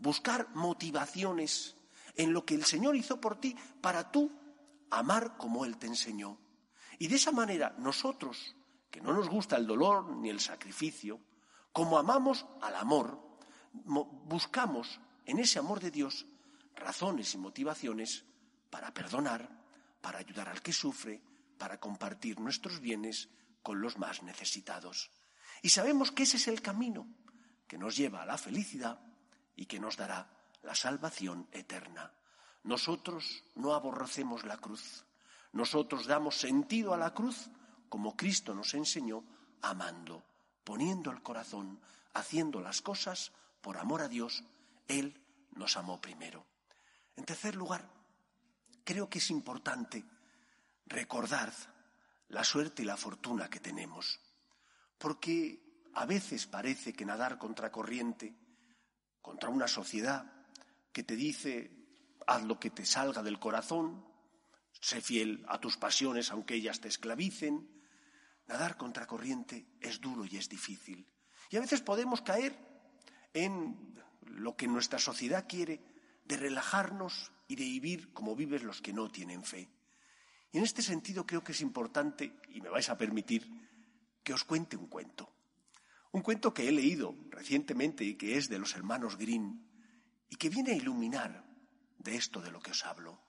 buscar 0.00 0.48
motivaciones 0.56 1.76
en 2.16 2.32
lo 2.32 2.44
que 2.44 2.56
el 2.56 2.64
Señor 2.64 2.96
hizo 2.96 3.20
por 3.20 3.38
ti 3.38 3.54
para 3.80 4.10
tú 4.10 4.32
amar 4.90 5.36
como 5.36 5.64
Él 5.64 5.76
te 5.78 5.86
enseñó. 5.86 6.38
Y 6.98 7.08
de 7.08 7.16
esa 7.16 7.32
manera 7.32 7.74
nosotros, 7.78 8.56
que 8.90 9.00
no 9.00 9.12
nos 9.12 9.28
gusta 9.28 9.56
el 9.56 9.66
dolor 9.66 10.10
ni 10.16 10.28
el 10.28 10.40
sacrificio, 10.40 11.20
como 11.72 11.98
amamos 11.98 12.46
al 12.60 12.74
amor, 12.76 13.38
buscamos 13.72 15.00
en 15.24 15.38
ese 15.38 15.58
amor 15.58 15.80
de 15.80 15.90
Dios 15.90 16.26
razones 16.74 17.34
y 17.34 17.38
motivaciones 17.38 18.24
para 18.70 18.92
perdonar, 18.92 19.48
para 20.00 20.18
ayudar 20.18 20.48
al 20.48 20.62
que 20.62 20.72
sufre, 20.72 21.22
para 21.58 21.78
compartir 21.78 22.40
nuestros 22.40 22.80
bienes 22.80 23.28
con 23.62 23.80
los 23.80 23.98
más 23.98 24.22
necesitados. 24.22 25.10
Y 25.62 25.68
sabemos 25.68 26.10
que 26.10 26.22
ese 26.22 26.38
es 26.38 26.48
el 26.48 26.62
camino 26.62 27.06
que 27.68 27.78
nos 27.78 27.96
lleva 27.96 28.22
a 28.22 28.26
la 28.26 28.38
felicidad 28.38 29.00
y 29.54 29.66
que 29.66 29.78
nos 29.78 29.96
dará 29.96 30.28
la 30.62 30.74
salvación 30.74 31.48
eterna. 31.52 32.12
Nosotros 32.62 33.44
no 33.54 33.74
aborrecemos 33.74 34.44
la 34.44 34.58
cruz. 34.58 35.04
Nosotros 35.52 36.06
damos 36.06 36.36
sentido 36.36 36.94
a 36.94 36.98
la 36.98 37.12
cruz 37.12 37.50
como 37.88 38.16
Cristo 38.16 38.54
nos 38.54 38.72
enseñó, 38.74 39.24
amando, 39.62 40.22
poniendo 40.62 41.10
el 41.10 41.22
corazón, 41.22 41.80
haciendo 42.14 42.60
las 42.60 42.80
cosas 42.80 43.32
por 43.60 43.78
amor 43.78 44.00
a 44.02 44.08
Dios. 44.08 44.44
Él 44.86 45.20
nos 45.52 45.76
amó 45.76 46.00
primero. 46.00 46.46
En 47.16 47.24
tercer 47.24 47.56
lugar, 47.56 47.90
creo 48.84 49.10
que 49.10 49.18
es 49.18 49.30
importante 49.30 50.04
recordar 50.86 51.52
la 52.28 52.44
suerte 52.44 52.82
y 52.82 52.86
la 52.86 52.96
fortuna 52.96 53.50
que 53.50 53.58
tenemos, 53.58 54.20
porque 54.98 55.88
a 55.94 56.06
veces 56.06 56.46
parece 56.46 56.92
que 56.92 57.04
nadar 57.04 57.38
contra 57.38 57.72
corriente 57.72 58.36
contra 59.20 59.50
una 59.50 59.68
sociedad 59.68 60.32
que 60.92 61.02
te 61.02 61.16
dice 61.16 61.79
haz 62.26 62.42
lo 62.44 62.58
que 62.58 62.70
te 62.70 62.84
salga 62.84 63.22
del 63.22 63.38
corazón, 63.38 64.04
sé 64.80 65.00
fiel 65.00 65.44
a 65.48 65.60
tus 65.60 65.76
pasiones 65.76 66.30
aunque 66.30 66.54
ellas 66.54 66.80
te 66.80 66.88
esclavicen. 66.88 67.68
Nadar 68.46 68.76
contra 68.76 69.06
corriente 69.06 69.66
es 69.80 70.00
duro 70.00 70.24
y 70.24 70.36
es 70.36 70.48
difícil. 70.48 71.06
Y 71.50 71.56
a 71.56 71.60
veces 71.60 71.80
podemos 71.80 72.22
caer 72.22 72.56
en 73.32 73.94
lo 74.22 74.56
que 74.56 74.66
nuestra 74.66 74.98
sociedad 74.98 75.46
quiere, 75.48 75.80
de 76.24 76.36
relajarnos 76.36 77.32
y 77.48 77.56
de 77.56 77.64
vivir 77.64 78.12
como 78.12 78.36
viven 78.36 78.66
los 78.66 78.80
que 78.80 78.92
no 78.92 79.10
tienen 79.10 79.44
fe. 79.44 79.68
Y 80.52 80.58
en 80.58 80.64
este 80.64 80.82
sentido 80.82 81.26
creo 81.26 81.44
que 81.44 81.52
es 81.52 81.60
importante, 81.60 82.40
y 82.48 82.60
me 82.60 82.70
vais 82.70 82.88
a 82.88 82.98
permitir, 82.98 83.48
que 84.22 84.32
os 84.32 84.44
cuente 84.44 84.76
un 84.76 84.86
cuento. 84.86 85.32
Un 86.12 86.22
cuento 86.22 86.52
que 86.52 86.68
he 86.68 86.72
leído 86.72 87.14
recientemente 87.30 88.04
y 88.04 88.14
que 88.14 88.36
es 88.36 88.48
de 88.48 88.58
los 88.58 88.74
hermanos 88.74 89.16
Green 89.16 89.66
y 90.28 90.36
que 90.36 90.48
viene 90.48 90.72
a 90.72 90.76
iluminar 90.76 91.49
de 92.00 92.16
esto 92.16 92.40
de 92.40 92.50
lo 92.50 92.60
que 92.60 92.72
os 92.72 92.84
hablo. 92.84 93.20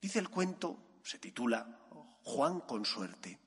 Dice 0.00 0.18
el 0.18 0.28
cuento, 0.28 1.00
se 1.04 1.18
titula 1.18 1.80
Juan 2.22 2.60
con 2.60 2.84
suerte, 2.84 3.38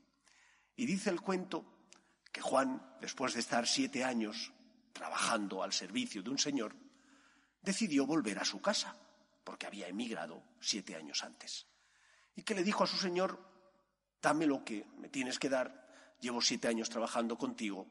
y 0.76 0.86
dice 0.86 1.10
el 1.10 1.22
cuento 1.22 1.90
que 2.32 2.42
Juan, 2.42 2.98
después 3.02 3.34
de 3.34 3.40
estar 3.40 3.68
siete 3.68 4.04
años 4.04 4.54
trabajando 4.94 5.64
al 5.64 5.74
servicio 5.74 6.22
de 6.22 6.30
un 6.30 6.38
señor, 6.38 6.76
decidió 7.62 8.06
volver 8.06 8.40
a 8.40 8.46
su 8.46 8.62
casa, 8.62 8.96
porque 9.44 9.66
había 9.66 9.88
emigrado 9.88 10.44
siete 10.60 10.96
años 10.96 11.24
antes, 11.24 11.68
y 12.36 12.44
que 12.44 12.54
le 12.56 12.64
dijo 12.64 12.84
a 12.84 12.88
su 12.88 12.98
señor, 12.98 13.40
dame 14.22 14.46
lo 14.46 14.64
que 14.64 14.86
me 14.98 15.10
tienes 15.10 15.40
que 15.40 15.50
dar, 15.50 16.16
llevo 16.20 16.42
siete 16.42 16.68
años 16.68 16.90
trabajando 16.90 17.38
contigo, 17.38 17.88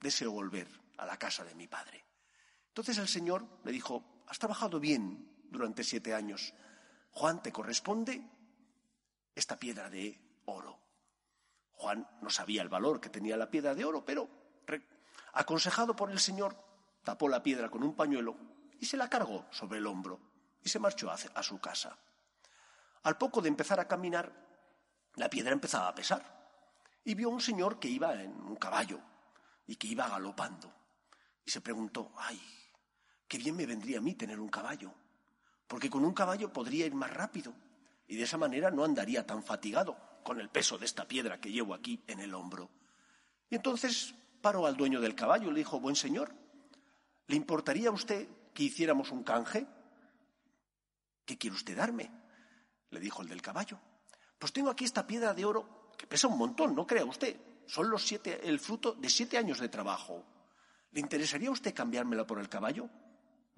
deseo 0.00 0.32
volver 0.32 0.68
a 0.96 1.04
la 1.04 1.18
casa 1.18 1.44
de 1.44 1.54
mi 1.54 1.66
padre. 1.66 2.04
Entonces 2.68 2.96
el 2.98 3.08
señor 3.08 3.46
le 3.64 3.72
dijo, 3.72 4.24
has 4.28 4.38
trabajado 4.38 4.80
bien 4.80 5.30
durante 5.50 5.84
siete 5.84 6.14
años, 6.14 6.54
Juan, 7.12 7.42
te 7.42 7.52
corresponde 7.52 8.22
esta 9.34 9.58
piedra 9.58 9.90
de 9.90 10.18
oro. 10.46 10.78
Juan 11.72 12.08
no 12.20 12.30
sabía 12.30 12.62
el 12.62 12.68
valor 12.68 13.00
que 13.00 13.08
tenía 13.08 13.36
la 13.36 13.50
piedra 13.50 13.74
de 13.74 13.84
oro, 13.84 14.04
pero 14.04 14.28
aconsejado 15.32 15.94
por 15.94 16.10
el 16.10 16.18
Señor, 16.18 16.56
tapó 17.04 17.28
la 17.28 17.42
piedra 17.42 17.70
con 17.70 17.82
un 17.82 17.94
pañuelo 17.94 18.36
y 18.78 18.86
se 18.86 18.96
la 18.96 19.08
cargó 19.08 19.46
sobre 19.50 19.78
el 19.78 19.86
hombro 19.86 20.20
y 20.62 20.68
se 20.68 20.78
marchó 20.78 21.10
a 21.10 21.42
su 21.42 21.60
casa. 21.60 21.98
Al 23.02 23.16
poco 23.16 23.40
de 23.40 23.48
empezar 23.48 23.80
a 23.80 23.88
caminar, 23.88 24.32
la 25.14 25.30
piedra 25.30 25.52
empezaba 25.52 25.88
a 25.88 25.94
pesar 25.94 26.40
y 27.04 27.14
vio 27.14 27.28
a 27.28 27.32
un 27.32 27.40
señor 27.40 27.78
que 27.78 27.88
iba 27.88 28.14
en 28.22 28.32
un 28.32 28.56
caballo 28.56 29.00
y 29.66 29.76
que 29.76 29.88
iba 29.88 30.08
galopando. 30.08 30.72
Y 31.44 31.50
se 31.50 31.60
preguntó, 31.60 32.12
ay, 32.16 32.40
qué 33.26 33.38
bien 33.38 33.56
me 33.56 33.66
vendría 33.66 33.98
a 33.98 34.02
mí 34.02 34.14
tener 34.14 34.38
un 34.38 34.48
caballo, 34.48 34.92
porque 35.70 35.88
con 35.88 36.04
un 36.04 36.12
caballo 36.12 36.52
podría 36.52 36.84
ir 36.84 36.96
más 36.96 37.14
rápido 37.14 37.54
y 38.08 38.16
de 38.16 38.24
esa 38.24 38.36
manera 38.36 38.72
no 38.72 38.82
andaría 38.82 39.24
tan 39.24 39.44
fatigado 39.44 39.96
con 40.24 40.40
el 40.40 40.48
peso 40.48 40.76
de 40.76 40.84
esta 40.84 41.06
piedra 41.06 41.40
que 41.40 41.52
llevo 41.52 41.74
aquí 41.74 42.02
en 42.08 42.18
el 42.18 42.34
hombro. 42.34 42.68
Y 43.48 43.54
entonces 43.54 44.12
paró 44.42 44.66
al 44.66 44.76
dueño 44.76 45.00
del 45.00 45.14
caballo 45.14 45.48
y 45.48 45.52
le 45.52 45.60
dijo, 45.60 45.78
buen 45.78 45.94
señor, 45.94 46.34
¿le 47.28 47.36
importaría 47.36 47.88
a 47.88 47.92
usted 47.92 48.26
que 48.52 48.64
hiciéramos 48.64 49.12
un 49.12 49.22
canje? 49.22 49.64
¿Qué 51.24 51.38
quiere 51.38 51.54
usted 51.54 51.76
darme? 51.76 52.10
Le 52.90 52.98
dijo 52.98 53.22
el 53.22 53.28
del 53.28 53.40
caballo. 53.40 53.78
Pues 54.40 54.52
tengo 54.52 54.70
aquí 54.70 54.84
esta 54.84 55.06
piedra 55.06 55.34
de 55.34 55.44
oro 55.44 55.92
que 55.96 56.08
pesa 56.08 56.26
un 56.26 56.36
montón, 56.36 56.74
no 56.74 56.84
crea 56.84 57.04
usted. 57.04 57.36
Son 57.66 57.88
los 57.88 58.04
siete, 58.04 58.40
el 58.42 58.58
fruto 58.58 58.94
de 58.94 59.08
siete 59.08 59.38
años 59.38 59.60
de 59.60 59.68
trabajo. 59.68 60.24
¿Le 60.90 60.98
interesaría 60.98 61.48
a 61.48 61.52
usted 61.52 61.72
cambiármela 61.72 62.26
por 62.26 62.40
el 62.40 62.48
caballo? 62.48 62.90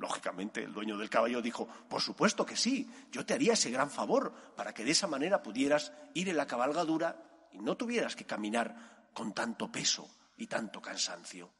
Lógicamente, 0.03 0.65
el 0.65 0.73
dueño 0.73 0.99
del 0.99 1.09
caballo 1.09 1.41
dijo, 1.41 1.69
por 1.89 2.01
supuesto 2.01 2.45
que 2.45 2.57
sí, 2.57 2.91
yo 3.13 3.25
te 3.25 3.35
haría 3.35 3.53
ese 3.53 3.71
gran 3.71 3.89
favor 3.89 4.35
para 4.57 4.75
que 4.75 4.85
de 4.85 4.91
esa 4.91 5.07
manera 5.07 5.45
pudieras 5.45 5.93
ir 6.13 6.29
en 6.29 6.37
la 6.37 6.49
cabalgadura 6.49 7.23
y 7.53 7.61
no 7.61 7.77
tuvieras 7.77 8.17
que 8.17 8.25
caminar 8.25 9.07
con 9.15 9.33
tanto 9.33 9.71
peso 9.71 10.11
y 10.37 10.49
tanto 10.49 10.83
cansancio. 10.83 11.53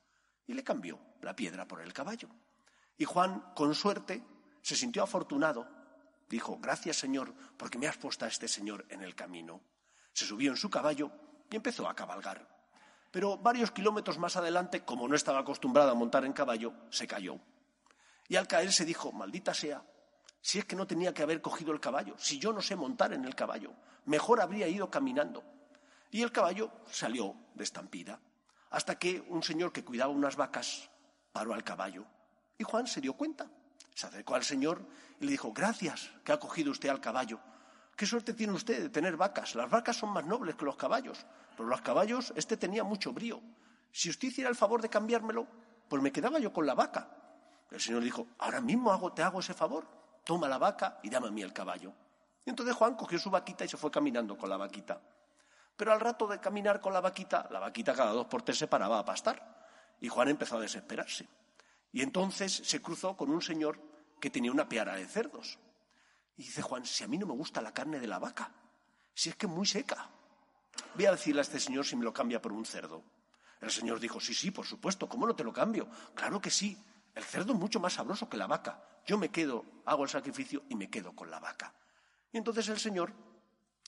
Y 0.45 0.55
le 0.55 0.65
cambió 0.65 0.99
la 1.21 1.37
piedra 1.37 1.69
por 1.69 1.83
el 1.83 1.93
caballo. 1.93 2.31
Y 2.99 3.05
Juan, 3.05 3.53
con 3.55 3.77
suerte, 3.77 4.25
se 4.61 4.75
sintió 4.75 5.05
afortunado. 5.05 5.69
Dijo, 6.29 6.59
gracias 6.59 6.97
Señor, 6.97 7.33
porque 7.57 7.79
me 7.79 7.87
has 7.87 7.97
puesto 7.97 8.25
a 8.25 8.29
este 8.29 8.49
Señor 8.49 8.87
en 8.89 9.05
el 9.05 9.15
camino. 9.15 9.61
Se 10.13 10.27
subió 10.27 10.51
en 10.51 10.57
su 10.57 10.69
caballo 10.69 11.13
y 11.49 11.55
empezó 11.55 11.89
a 11.89 11.95
cabalgar. 11.95 12.45
Pero 13.13 13.39
varios 13.39 13.71
kilómetros 13.71 14.19
más 14.19 14.35
adelante, 14.35 14.85
como 14.85 15.07
no 15.07 15.15
estaba 15.15 15.39
acostumbrado 15.39 15.93
a 15.93 15.95
montar 15.95 16.25
en 16.25 16.33
caballo, 16.33 16.75
se 16.91 17.07
cayó 17.07 17.39
y 18.33 18.37
al 18.37 18.49
caer 18.49 18.73
se 18.73 18.87
dijo, 18.87 19.13
maldita 19.13 19.53
sea, 19.53 19.85
si 20.41 20.59
es 20.59 20.65
que 20.65 20.75
no 20.75 20.87
tenía 20.87 21.13
que 21.13 21.23
haber 21.23 21.43
cogido 21.43 21.71
el 21.71 21.81
caballo, 21.81 22.15
si 22.17 22.39
yo 22.39 22.51
no 22.51 22.63
sé 22.63 22.75
montar 22.75 23.13
en 23.13 23.27
el 23.27 23.35
caballo, 23.35 23.75
mejor 24.07 24.41
habría 24.41 24.67
ido 24.67 24.89
caminando. 24.89 25.45
Y 26.11 26.23
el 26.23 26.33
caballo 26.33 26.73
salió 26.91 27.37
de 27.53 27.63
estampida, 27.63 28.19
hasta 28.71 28.99
que 28.99 29.21
un 29.29 29.43
señor 29.43 29.71
que 29.71 29.85
cuidaba 29.85 30.11
unas 30.11 30.37
vacas 30.37 30.89
paró 31.31 31.53
al 31.53 31.63
caballo. 31.63 32.07
Y 32.57 32.65
Juan 32.65 32.87
se 32.87 33.03
dio 33.03 33.13
cuenta. 33.13 33.51
Se 33.93 34.07
acercó 34.07 34.35
al 34.35 34.45
señor 34.45 34.83
y 35.21 35.27
le 35.27 35.33
dijo, 35.33 35.53
gracias 35.53 36.11
que 36.25 36.33
ha 36.33 36.41
cogido 36.41 36.71
usted 36.71 36.89
al 36.89 37.03
caballo. 37.03 37.39
¿Qué 37.95 38.07
suerte 38.07 38.33
tiene 38.33 38.55
usted 38.55 38.85
de 38.85 38.89
tener 38.89 39.19
vacas? 39.19 39.55
Las 39.57 39.69
vacas 39.69 39.99
son 39.99 40.09
más 40.09 40.25
nobles 40.25 40.55
que 40.55 40.65
los 40.65 40.77
caballos, 40.77 41.27
pero 41.55 41.69
los 41.69 41.83
caballos, 41.83 42.33
este 42.35 42.57
tenía 42.57 42.83
mucho 42.83 43.13
brío. 43.13 43.43
Si 43.91 44.09
usted 44.09 44.29
hiciera 44.29 44.49
el 44.49 44.57
favor 44.57 44.81
de 44.81 44.89
cambiármelo, 44.89 45.47
pues 45.87 46.01
me 46.01 46.11
quedaba 46.11 46.39
yo 46.39 46.51
con 46.51 46.65
la 46.65 46.73
vaca. 46.73 47.19
El 47.73 47.81
Señor 47.81 48.03
dijo, 48.03 48.27
ahora 48.39 48.61
mismo 48.61 49.13
te 49.13 49.23
hago 49.23 49.41
ese 49.41 49.55
favor, 49.55 49.87
toma 50.25 50.49
la 50.49 50.59
vaca 50.59 51.01
y 51.03 51.09
dame 51.09 51.29
a 51.29 51.31
mí 51.31 51.43
el 51.43 51.53
caballo. 51.53 51.93
Y 52.45 52.51
entonces 52.51 52.75
Juan 52.75 52.95
cogió 52.95 53.19
su 53.19 53.31
vaquita 53.31 53.65
y 53.65 53.69
se 53.69 53.77
fue 53.77 53.91
caminando 53.91 54.37
con 54.37 54.51
la 54.51 54.57
vaquita. 54.57 55.01
Pero 55.77 55.93
al 55.93 56.01
rato 56.01 56.27
de 56.27 56.39
caminar 56.39 56.81
con 56.81 56.93
la 56.93 57.01
vaquita, 57.01 57.49
la 57.51 57.61
vaquita 57.61 57.95
cada 57.95 58.13
dos 58.13 58.27
por 58.27 58.43
tres 58.43 58.59
se 58.59 58.69
paraba 58.69 58.99
a 58.99 59.05
pastar. 59.05 59.97
Y 60.01 60.09
Juan 60.09 60.29
empezó 60.29 60.59
a 60.59 60.61
desesperarse. 60.61 61.29
Y 61.93 62.03
entonces 62.03 62.53
se 62.53 62.83
cruzó 62.83 63.17
con 63.17 63.31
un 63.31 63.41
señor 63.41 63.81
que 64.21 64.31
tenía 64.31 64.53
una 64.53 64.69
piara 64.69 64.97
de 64.97 65.07
cerdos. 65.07 65.59
Y 66.37 66.43
dice 66.43 66.61
Juan, 66.61 66.85
si 66.85 67.05
a 67.05 67.09
mí 67.09 67.17
no 67.17 67.27
me 67.27 67.35
gusta 67.35 67.63
la 67.63 67.73
carne 67.73 68.01
de 68.01 68.07
la 68.07 68.19
vaca, 68.19 68.53
si 69.15 69.31
es 69.31 69.37
que 69.37 69.47
es 69.47 69.53
muy 69.53 69.67
seca, 69.67 70.11
voy 70.95 71.07
a 71.07 71.13
decirle 71.13 71.41
a 71.41 71.43
este 71.43 71.61
señor 71.61 71.87
si 71.87 71.97
me 71.97 72.05
lo 72.05 72.13
cambia 72.13 72.43
por 72.43 72.53
un 72.53 72.67
cerdo. 72.67 73.03
El 73.61 73.71
señor 73.71 74.01
dijo, 74.01 74.21
sí, 74.21 74.35
sí, 74.35 74.51
por 74.51 74.67
supuesto, 74.67 75.09
¿cómo 75.09 75.27
no 75.27 75.37
te 75.37 75.45
lo 75.45 75.53
cambio? 75.53 75.89
Claro 76.15 76.41
que 76.41 76.51
sí, 76.51 76.77
el 77.15 77.25
cerdo 77.25 77.53
es 77.53 77.59
mucho 77.59 77.81
más 77.81 77.95
sabroso 77.95 78.29
que 78.29 78.37
la 78.37 78.47
vaca. 78.47 78.83
Yo 79.07 79.19
me 79.19 79.31
quedo, 79.31 79.65
hago 79.85 80.05
el 80.05 80.09
sacrificio 80.09 80.63
y 80.69 80.75
me 80.75 80.89
quedo 80.89 81.15
con 81.15 81.31
la 81.31 81.41
vaca. 81.41 81.75
Y 82.33 82.39
entonces 82.39 82.69
el 82.69 82.79
Señor 82.79 83.13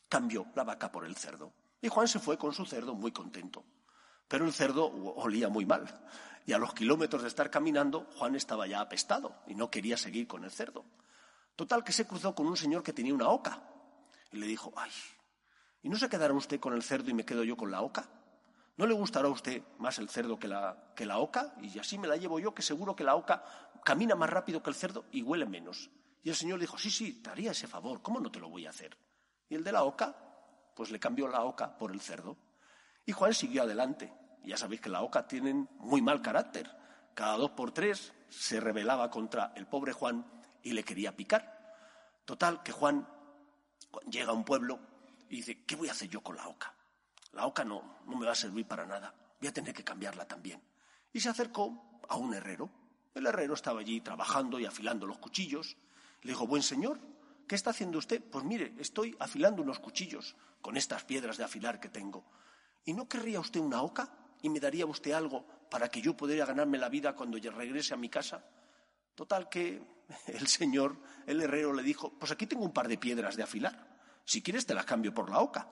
cambió 0.09 0.47
la 0.55 0.65
vaca 0.65 0.93
por 0.93 1.05
el 1.05 1.17
cerdo. 1.17 1.53
Y 1.81 1.89
Juan 1.89 2.09
se 2.09 2.19
fue 2.19 2.39
con 2.39 2.53
su 2.53 2.67
cerdo 2.67 2.95
muy 2.95 3.13
contento. 3.13 3.65
Pero 4.29 4.45
el 4.45 4.53
cerdo 4.53 4.87
olía 4.87 5.49
muy 5.49 5.65
mal. 5.65 5.87
Y 6.47 6.53
a 6.53 6.59
los 6.59 6.75
kilómetros 6.75 7.23
de 7.23 7.29
estar 7.29 7.51
caminando, 7.51 8.07
Juan 8.19 8.35
estaba 8.35 8.67
ya 8.67 8.81
apestado 8.81 9.35
y 9.47 9.55
no 9.55 9.71
quería 9.71 9.97
seguir 9.97 10.27
con 10.27 10.45
el 10.45 10.51
cerdo. 10.51 10.85
Total 11.57 11.85
que 11.85 11.93
se 11.93 12.07
cruzó 12.07 12.35
con 12.35 12.47
un 12.47 12.57
señor 12.57 12.83
que 12.83 12.93
tenía 12.93 13.15
una 13.15 13.29
oca. 13.29 13.63
Y 14.33 14.39
le 14.39 14.47
dijo, 14.47 14.73
ay, 14.77 14.91
¿y 15.83 15.89
no 15.89 15.97
se 15.97 16.09
quedará 16.09 16.35
usted 16.35 16.61
con 16.61 16.75
el 16.75 16.83
cerdo 16.83 17.11
y 17.11 17.15
me 17.15 17.25
quedo 17.25 17.45
yo 17.45 17.57
con 17.57 17.71
la 17.71 17.81
oca? 17.81 18.09
¿No 18.77 18.87
le 18.87 18.95
gustará 18.95 19.29
a 19.29 19.31
usted 19.31 19.63
más 19.79 19.99
el 19.99 20.09
cerdo 20.09 20.39
que 20.39 20.49
la, 20.49 21.19
oca? 21.19 21.55
Y 21.61 21.79
así 21.79 21.97
me 21.97 22.09
la 22.09 22.17
llevo 22.17 22.41
yo, 22.41 22.55
que 22.55 22.63
seguro 22.63 22.97
que 22.97 23.05
la 23.05 23.15
oca 23.15 23.45
camina 23.85 24.17
más 24.17 24.31
rápido 24.31 24.63
que 24.63 24.71
el 24.71 24.77
cerdo 24.77 25.05
y 25.13 25.23
huele 25.23 25.47
menos. 25.47 25.91
Y 26.25 26.31
el 26.31 26.35
Señor 26.35 26.59
dijo, 26.59 26.77
sí, 26.77 26.91
sí, 26.91 27.23
te 27.23 27.31
haría 27.31 27.53
ese 27.53 27.69
favor, 27.69 28.03
¿cómo 28.03 28.19
no 28.19 28.33
te 28.33 28.41
lo 28.41 28.49
voy 28.49 28.67
a 28.67 28.71
hacer? 28.71 28.97
Y 29.49 29.55
el 29.55 29.63
de 29.63 29.73
la 29.73 29.85
oca, 29.85 30.17
pues 30.75 30.91
le 30.91 30.99
cambió 30.99 31.29
la 31.29 31.43
oca 31.43 31.79
por 31.79 31.93
el 31.93 32.01
cerdo. 32.01 32.37
Y 33.07 33.13
Juan 33.13 33.35
siguió 33.35 33.63
adelante. 33.63 34.13
Ya 34.43 34.57
sabéis 34.57 34.81
que 34.81 34.89
la 34.89 35.03
oca 35.03 35.27
tienen 35.29 35.69
muy 35.79 36.03
mal 36.03 36.21
carácter. 36.21 36.69
Cada 37.15 37.37
dos 37.37 37.51
por 37.51 37.73
tres 37.73 38.13
se 38.29 38.59
rebelaba 38.59 39.11
contra 39.11 39.53
el 39.55 39.67
pobre 39.67 39.93
Juan 39.93 40.27
y 40.63 40.73
le 40.73 40.83
quería 40.83 41.15
picar. 41.15 41.55
Total, 42.25 42.63
que 42.63 42.73
Juan 42.73 43.07
llega 44.11 44.31
a 44.31 44.35
un 44.35 44.45
pueblo 44.45 44.81
y 45.29 45.37
dice, 45.37 45.65
¿qué 45.65 45.77
voy 45.77 45.89
a 45.89 45.93
hacer 45.93 46.09
yo 46.09 46.23
con 46.23 46.37
la 46.37 46.49
oca? 46.49 46.75
La 47.35 47.47
oca 47.47 47.65
no, 47.65 47.99
no 48.07 48.17
me 48.17 48.27
va 48.27 48.33
a 48.33 48.37
servir 48.37 48.67
para 48.67 48.87
nada. 48.87 49.15
Voy 49.41 49.49
a 49.49 49.53
tener 49.53 49.75
que 49.75 49.85
cambiarla 49.85 50.27
también. 50.27 50.61
Y 51.13 51.21
se 51.21 51.29
acercó 51.29 52.01
a 52.09 52.17
un 52.17 52.35
herrero. 52.35 52.71
El 53.15 53.27
herrero 53.27 53.55
estaba 53.55 53.81
allí 53.81 54.01
trabajando 54.01 54.59
y 54.59 54.67
afilando 54.67 55.07
los 55.07 55.19
cuchillos. 55.19 55.77
Le 56.23 56.33
dijo, 56.33 56.47
buen 56.47 56.63
señor, 56.63 56.99
¿qué 57.47 57.55
está 57.55 57.71
haciendo 57.71 57.99
usted? 57.99 58.23
Pues 58.23 58.45
mire, 58.45 58.75
estoy 58.79 59.17
afilando 59.19 59.63
unos 59.63 59.79
cuchillos 59.79 60.37
con 60.61 60.77
estas 60.77 61.05
piedras 61.05 61.37
de 61.37 61.45
afilar 61.45 61.81
que 61.81 61.89
tengo. 61.89 62.25
¿Y 62.85 62.93
no 62.93 63.09
querría 63.09 63.41
usted 63.41 63.61
una 63.61 63.83
oca? 63.83 64.11
¿Y 64.43 64.49
me 64.49 64.61
daría 64.61 64.87
usted 64.87 65.13
algo 65.13 65.47
para 65.71 65.89
que 65.89 66.01
yo 66.01 66.17
pudiera 66.17 66.47
ganarme 66.47 66.79
la 66.79 66.89
vida 66.89 67.15
cuando 67.15 67.39
regrese 67.39 67.95
a 67.95 67.97
mi 67.97 68.09
casa? 68.09 68.45
Total 69.15 69.49
que 69.49 69.83
el 70.27 70.47
señor, 70.47 70.97
el 71.27 71.41
herrero, 71.41 71.73
le 71.73 71.83
dijo, 71.83 72.13
pues 72.19 72.33
aquí 72.33 72.47
tengo 72.47 72.65
un 72.65 72.73
par 72.73 72.89
de 72.89 72.99
piedras 72.99 73.37
de 73.37 73.43
afilar. 73.43 73.95
Si 74.25 74.43
quieres 74.43 74.67
te 74.67 74.75
las 74.75 74.85
cambio 74.85 75.13
por 75.13 75.31
la 75.31 75.41
oca. 75.41 75.69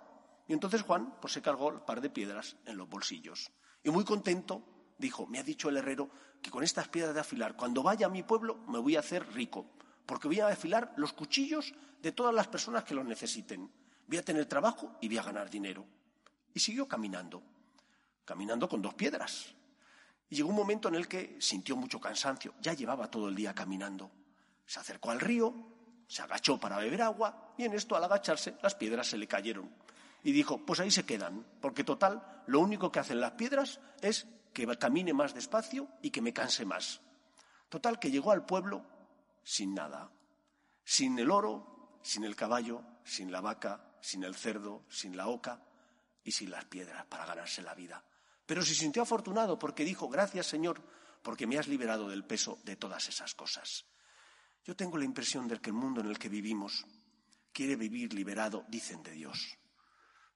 Y 0.47 0.53
entonces 0.53 0.83
Juan 0.83 1.15
pues, 1.21 1.33
se 1.33 1.43
cargó 1.43 1.71
el 1.71 1.81
par 1.81 2.01
de 2.01 2.11
piedras 2.11 2.57
en 2.67 2.77
los 2.77 2.89
bolsillos. 2.89 3.51
Y 3.83 3.91
muy 3.91 4.05
contento 4.05 4.63
dijo, 4.99 5.27
me 5.27 5.39
ha 5.39 5.43
dicho 5.43 5.69
el 5.69 5.77
herrero 5.77 6.11
que 6.41 6.51
con 6.51 6.65
estas 6.65 6.89
piedras 6.89 7.15
de 7.15 7.21
afilar, 7.21 7.57
cuando 7.57 7.83
vaya 7.83 8.07
a 8.07 8.11
mi 8.11 8.23
pueblo, 8.23 8.59
me 8.69 8.79
voy 8.79 8.97
a 8.97 9.01
hacer 9.01 9.27
rico, 9.33 9.67
porque 10.07 10.29
voy 10.29 10.41
a 10.41 10.49
afilar 10.49 10.93
los 10.97 11.13
cuchillos 11.13 11.75
de 12.01 12.13
todas 12.13 12.35
las 12.35 12.49
personas 12.49 12.85
que 12.85 12.95
los 12.95 13.05
necesiten. 13.05 13.71
Voy 14.07 14.19
a 14.19 14.25
tener 14.25 14.47
trabajo 14.47 14.97
y 15.01 15.09
voy 15.09 15.19
a 15.19 15.23
ganar 15.23 15.49
dinero. 15.49 15.87
Y 16.55 16.61
siguió 16.61 16.89
caminando, 16.89 17.43
caminando 18.25 18.69
con 18.69 18.83
dos 18.83 18.95
piedras. 18.95 19.55
Y 20.29 20.37
llegó 20.37 20.49
un 20.49 20.57
momento 20.57 20.89
en 20.89 20.97
el 20.97 21.07
que 21.07 21.37
sintió 21.41 21.77
mucho 21.77 22.01
cansancio, 22.01 22.55
ya 22.61 22.73
llevaba 22.73 23.11
todo 23.11 23.29
el 23.29 23.35
día 23.35 23.55
caminando. 23.55 24.11
Se 24.67 24.81
acercó 24.81 25.11
al 25.11 25.21
río, 25.21 25.55
se 26.09 26.23
agachó 26.23 26.59
para 26.59 26.79
beber 26.79 27.03
agua 27.03 27.55
y 27.57 27.65
en 27.65 27.75
esto 27.75 27.97
al 27.97 28.05
agacharse 28.05 28.57
las 28.63 28.75
piedras 28.75 29.07
se 29.07 29.17
le 29.17 29.29
cayeron 29.29 29.71
y 30.23 30.33
dijo, 30.33 30.65
pues 30.65 30.81
ahí 30.81 30.91
se 30.91 31.05
quedan, 31.05 31.47
porque 31.61 31.85
total, 31.85 32.43
lo 32.47 32.61
único 32.61 32.93
que 32.93 33.01
hacen 33.01 33.21
las 33.21 33.33
piedras 33.33 33.81
es 34.01 34.27
que 34.53 34.67
camine 34.77 35.13
más 35.13 35.35
despacio 35.35 35.89
y 36.03 36.11
que 36.11 36.23
me 36.23 36.33
canse 36.33 36.65
más. 36.65 37.01
Total, 37.69 37.99
que 37.99 38.11
llegó 38.11 38.33
al 38.33 38.45
pueblo 38.45 38.85
sin 39.43 39.75
nada. 39.75 40.11
sin 40.85 41.19
el 41.19 41.31
oro, 41.31 41.99
sin 42.03 42.25
el 42.25 42.37
caballo, 42.37 42.83
sin 43.05 43.31
la 43.31 43.41
vaca, 43.41 43.97
sin 44.01 44.25
el 44.25 44.35
cerdo, 44.35 44.85
sin 44.89 45.17
la 45.17 45.29
oca 45.29 45.63
y 46.25 46.33
sin 46.33 46.51
las 46.51 46.65
piedras 46.65 47.07
para 47.07 47.25
ganarse 47.25 47.63
la 47.63 47.75
vida. 47.75 48.05
Pero 48.45 48.63
se 48.63 48.75
sintió 48.75 49.03
afortunado 49.03 49.59
porque 49.59 49.85
dijo, 49.85 50.09
gracias 50.09 50.47
Señor, 50.47 50.83
porque 51.23 51.47
me 51.47 51.59
has 51.59 51.69
liberado 51.69 52.09
del 52.09 52.25
peso 52.25 52.59
de 52.65 52.77
todas 52.77 53.09
esas 53.09 53.35
cosas. 53.35 53.87
Yo 54.65 54.77
tengo 54.77 54.99
la 54.99 55.05
impresión 55.05 55.49
de 55.49 55.59
que 55.61 55.71
el 55.71 55.77
mundo 55.77 56.01
en 56.01 56.09
el 56.09 56.19
que 56.19 56.29
vivimos 56.29 56.85
quiere 57.53 57.77
vivir 57.77 58.13
liberado, 58.13 58.65
dicen 58.69 59.03
de 59.03 59.13
Dios. 59.13 59.59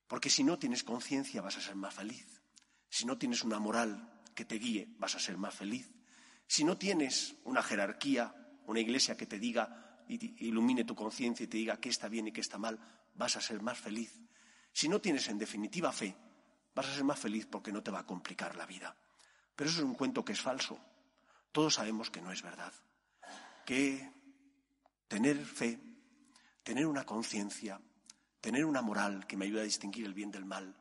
Porque 0.07 0.31
si 0.31 0.45
no 0.45 0.59
tienes 0.59 0.85
conciencia 0.85 1.42
vas 1.42 1.57
a 1.57 1.61
ser 1.61 1.75
más 1.75 1.95
feliz. 1.95 2.27
Si 2.88 3.05
no 3.05 3.19
tienes 3.19 3.42
una 3.42 3.59
moral 3.59 4.23
que 4.35 4.45
te 4.45 4.57
guíe 4.57 4.88
vas 4.99 5.14
a 5.14 5.19
ser 5.19 5.37
más 5.37 5.55
feliz. 5.55 5.90
Si 6.47 6.64
no 6.64 6.79
tienes 6.79 7.37
una 7.45 7.62
jerarquía, 7.62 8.35
una 8.66 8.81
iglesia 8.81 9.16
que 9.16 9.27
te 9.27 9.38
diga 9.38 10.05
y 10.09 10.47
ilumine 10.47 10.85
tu 10.85 10.95
conciencia 10.95 11.45
y 11.45 11.49
te 11.49 11.57
diga 11.57 11.81
qué 11.81 11.88
está 11.88 12.09
bien 12.09 12.29
y 12.29 12.33
qué 12.33 12.40
está 12.40 12.59
mal, 12.59 12.79
vas 13.14 13.37
a 13.37 13.40
ser 13.40 13.61
más 13.62 13.79
feliz. 13.79 14.14
Si 14.73 14.88
no 14.88 15.01
tienes 15.01 15.29
en 15.29 15.38
definitiva 15.38 15.90
fe, 15.92 16.14
vas 16.75 16.87
a 16.87 16.95
ser 16.95 17.05
más 17.05 17.19
feliz 17.19 17.47
porque 17.47 17.73
no 17.73 17.83
te 17.83 17.90
va 17.90 18.01
a 18.01 18.07
complicar 18.07 18.55
la 18.55 18.66
vida. 18.66 18.95
Pero 19.57 19.71
eso 19.71 19.81
es 19.81 19.85
un 19.85 19.95
cuento 19.95 20.25
que 20.25 20.35
es 20.35 20.40
falso. 20.40 20.79
Todos 21.51 21.75
sabemos 21.75 22.11
que 22.11 22.21
no 22.21 22.31
es 22.31 22.42
verdad. 22.42 22.73
Que 23.64 24.12
tener 25.09 25.45
fe, 25.45 25.81
tener 26.62 26.87
una 26.87 27.05
conciencia, 27.05 27.81
tener 28.46 28.64
una 28.64 28.80
moral 28.80 29.26
que 29.26 29.37
me 29.37 29.46
ayude 29.46 29.62
a 29.62 29.64
distinguir 29.64 30.06
el 30.06 30.14
bien 30.14 30.30
del 30.30 30.44
mal, 30.44 30.76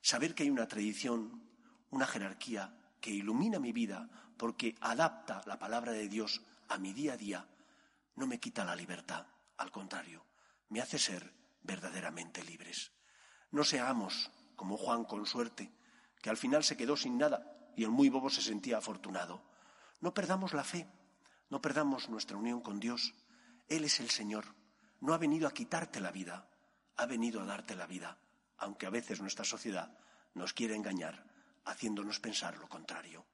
saber 0.00 0.36
que 0.36 0.44
hay 0.44 0.50
una 0.50 0.68
tradición, 0.68 1.42
una 1.90 2.06
jerarquía 2.06 2.78
que 3.00 3.10
ilumina 3.10 3.58
mi 3.58 3.72
vida 3.72 4.08
porque 4.36 4.76
adapta 4.80 5.42
la 5.44 5.58
palabra 5.58 5.90
de 5.90 6.08
Dios 6.08 6.42
a 6.68 6.78
mi 6.78 6.92
día 6.92 7.14
a 7.14 7.16
día, 7.16 7.48
no 8.14 8.28
me 8.28 8.38
quita 8.38 8.64
la 8.64 8.76
libertad, 8.76 9.26
al 9.56 9.72
contrario, 9.72 10.24
me 10.68 10.80
hace 10.80 10.96
ser 10.96 11.34
verdaderamente 11.64 12.44
libres. 12.44 12.92
No 13.50 13.64
seamos 13.64 14.30
como 14.54 14.76
Juan 14.76 15.02
con 15.02 15.26
suerte, 15.26 15.72
que 16.22 16.30
al 16.30 16.36
final 16.36 16.62
se 16.62 16.76
quedó 16.76 16.96
sin 16.96 17.18
nada 17.18 17.72
y 17.76 17.82
el 17.82 17.90
muy 17.90 18.10
bobo 18.10 18.30
se 18.30 18.42
sentía 18.42 18.78
afortunado. 18.78 19.42
No 20.00 20.14
perdamos 20.14 20.54
la 20.54 20.62
fe, 20.62 20.86
no 21.50 21.60
perdamos 21.60 22.10
nuestra 22.10 22.36
unión 22.36 22.60
con 22.60 22.78
Dios. 22.78 23.12
Él 23.66 23.82
es 23.82 23.98
el 23.98 24.08
Señor. 24.08 24.54
No 25.00 25.14
ha 25.14 25.18
venido 25.18 25.48
a 25.48 25.52
quitarte 25.52 25.98
la 25.98 26.12
vida, 26.12 26.47
ha 26.98 27.06
venido 27.06 27.40
a 27.40 27.46
darte 27.46 27.76
la 27.76 27.86
vida, 27.86 28.18
aunque 28.58 28.86
a 28.86 28.90
veces 28.90 29.20
nuestra 29.20 29.44
sociedad 29.44 29.96
nos 30.34 30.52
quiere 30.52 30.74
engañar, 30.74 31.24
haciéndonos 31.64 32.18
pensar 32.18 32.58
lo 32.58 32.68
contrario. 32.68 33.24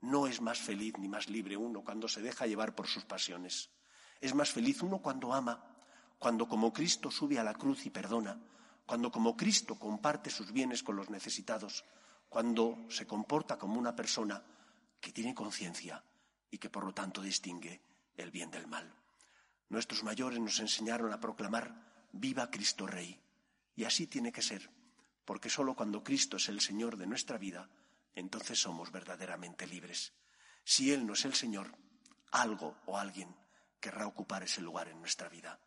No 0.00 0.26
es 0.26 0.40
más 0.40 0.58
feliz 0.58 0.94
ni 0.98 1.08
más 1.08 1.28
libre 1.28 1.56
uno 1.56 1.84
cuando 1.84 2.08
se 2.08 2.22
deja 2.22 2.46
llevar 2.46 2.74
por 2.74 2.88
sus 2.88 3.04
pasiones. 3.04 3.70
Es 4.20 4.34
más 4.34 4.50
feliz 4.50 4.82
uno 4.82 4.98
cuando 4.98 5.32
ama, 5.34 5.62
cuando 6.18 6.48
como 6.48 6.72
Cristo 6.72 7.10
sube 7.10 7.38
a 7.38 7.44
la 7.44 7.54
cruz 7.54 7.84
y 7.84 7.90
perdona, 7.90 8.40
cuando 8.86 9.12
como 9.12 9.36
Cristo 9.36 9.78
comparte 9.78 10.30
sus 10.30 10.50
bienes 10.50 10.82
con 10.82 10.96
los 10.96 11.10
necesitados, 11.10 11.84
cuando 12.30 12.78
se 12.88 13.06
comporta 13.06 13.58
como 13.58 13.78
una 13.78 13.94
persona 13.94 14.42
que 15.00 15.12
tiene 15.12 15.34
conciencia 15.34 16.02
y 16.50 16.56
que 16.56 16.70
por 16.70 16.84
lo 16.84 16.94
tanto 16.94 17.20
distingue 17.20 17.82
el 18.16 18.30
bien 18.30 18.50
del 18.50 18.66
mal. 18.66 18.90
Nuestros 19.68 20.02
mayores 20.02 20.40
nos 20.40 20.58
enseñaron 20.60 21.12
a 21.12 21.20
proclamar 21.20 21.91
Viva 22.12 22.50
Cristo 22.50 22.86
Rey. 22.86 23.20
Y 23.74 23.84
así 23.84 24.06
tiene 24.06 24.32
que 24.32 24.42
ser, 24.42 24.70
porque 25.24 25.50
solo 25.50 25.74
cuando 25.74 26.04
Cristo 26.04 26.36
es 26.36 26.48
el 26.48 26.60
Señor 26.60 26.96
de 26.96 27.06
nuestra 27.06 27.38
vida, 27.38 27.68
entonces 28.14 28.60
somos 28.60 28.92
verdaderamente 28.92 29.66
libres. 29.66 30.12
Si 30.64 30.92
Él 30.92 31.06
no 31.06 31.14
es 31.14 31.24
el 31.24 31.34
Señor, 31.34 31.76
algo 32.30 32.78
o 32.86 32.98
alguien 32.98 33.34
querrá 33.80 34.06
ocupar 34.06 34.42
ese 34.42 34.60
lugar 34.60 34.88
en 34.88 35.00
nuestra 35.00 35.28
vida. 35.28 35.58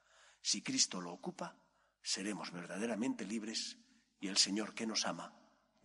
Si 0.41 0.61
Cristo 0.61 1.01
lo 1.01 1.11
ocupa, 1.11 1.57
seremos 2.01 2.51
verdaderamente 2.51 3.25
libres 3.25 3.77
y 4.19 4.27
el 4.27 4.37
Señor 4.37 4.73
que 4.73 4.87
nos 4.87 5.05
ama 5.05 5.33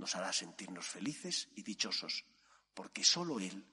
nos 0.01 0.17
hará 0.17 0.33
sentirnos 0.33 0.89
felices 0.89 1.51
y 1.55 1.63
dichosos, 1.63 2.25
porque 2.75 3.05
solo 3.05 3.39
Él 3.39 3.67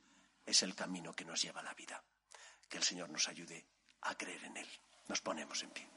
es 0.45 0.61
el 0.61 0.75
camino 0.75 1.13
que 1.13 1.25
nos 1.25 1.41
lleva 1.41 1.61
a 1.61 1.63
la 1.63 1.73
vida. 1.73 2.03
Que 2.69 2.77
el 2.77 2.83
Señor 2.83 3.09
nos 3.09 3.29
ayude 3.29 3.65
a 4.01 4.15
creer 4.15 4.43
en 4.43 4.57
Él. 4.57 4.67
Nos 5.07 5.21
ponemos 5.21 5.63
en 5.63 5.71
pie. 5.71 5.96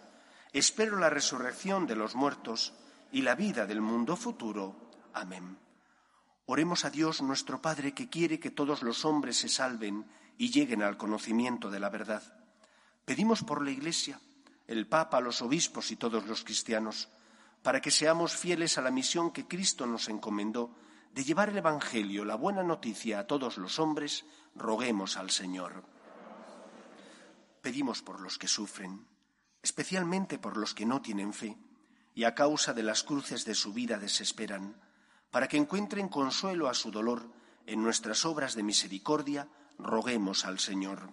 Espero 0.53 0.97
la 0.99 1.09
resurrección 1.09 1.87
de 1.87 1.95
los 1.95 2.13
muertos 2.13 2.73
y 3.11 3.21
la 3.21 3.35
vida 3.35 3.65
del 3.65 3.79
mundo 3.79 4.17
futuro. 4.17 4.75
Amén. 5.13 5.57
Oremos 6.45 6.83
a 6.83 6.89
Dios 6.89 7.21
nuestro 7.21 7.61
Padre 7.61 7.93
que 7.93 8.09
quiere 8.09 8.39
que 8.39 8.51
todos 8.51 8.83
los 8.83 9.05
hombres 9.05 9.37
se 9.37 9.47
salven 9.47 10.05
y 10.37 10.49
lleguen 10.51 10.83
al 10.83 10.97
conocimiento 10.97 11.69
de 11.69 11.79
la 11.79 11.89
verdad. 11.89 12.21
Pedimos 13.05 13.43
por 13.43 13.63
la 13.63 13.71
Iglesia, 13.71 14.19
el 14.67 14.87
Papa, 14.87 15.21
los 15.21 15.41
obispos 15.41 15.89
y 15.91 15.95
todos 15.95 16.25
los 16.27 16.43
cristianos, 16.43 17.07
para 17.63 17.79
que 17.79 17.91
seamos 17.91 18.35
fieles 18.35 18.77
a 18.77 18.81
la 18.81 18.91
misión 18.91 19.31
que 19.31 19.47
Cristo 19.47 19.85
nos 19.85 20.09
encomendó 20.09 20.75
de 21.13 21.23
llevar 21.23 21.49
el 21.49 21.57
Evangelio, 21.57 22.25
la 22.25 22.35
buena 22.35 22.63
noticia 22.63 23.19
a 23.19 23.27
todos 23.27 23.57
los 23.57 23.79
hombres, 23.79 24.25
roguemos 24.55 25.15
al 25.15 25.29
Señor. 25.29 25.83
Pedimos 27.61 28.01
por 28.01 28.19
los 28.19 28.37
que 28.37 28.47
sufren, 28.47 29.05
especialmente 29.63 30.37
por 30.37 30.57
los 30.57 30.73
que 30.73 30.85
no 30.85 31.01
tienen 31.01 31.33
fe 31.33 31.57
y 32.13 32.23
a 32.25 32.35
causa 32.35 32.73
de 32.73 32.83
las 32.83 33.03
cruces 33.03 33.45
de 33.45 33.55
su 33.55 33.73
vida 33.73 33.97
desesperan, 33.97 34.75
para 35.31 35.47
que 35.47 35.57
encuentren 35.57 36.09
consuelo 36.09 36.67
a 36.67 36.73
su 36.73 36.91
dolor 36.91 37.29
en 37.65 37.81
nuestras 37.81 38.25
obras 38.25 38.55
de 38.55 38.63
misericordia, 38.63 39.47
roguemos 39.77 40.45
al 40.45 40.59
Señor. 40.59 41.09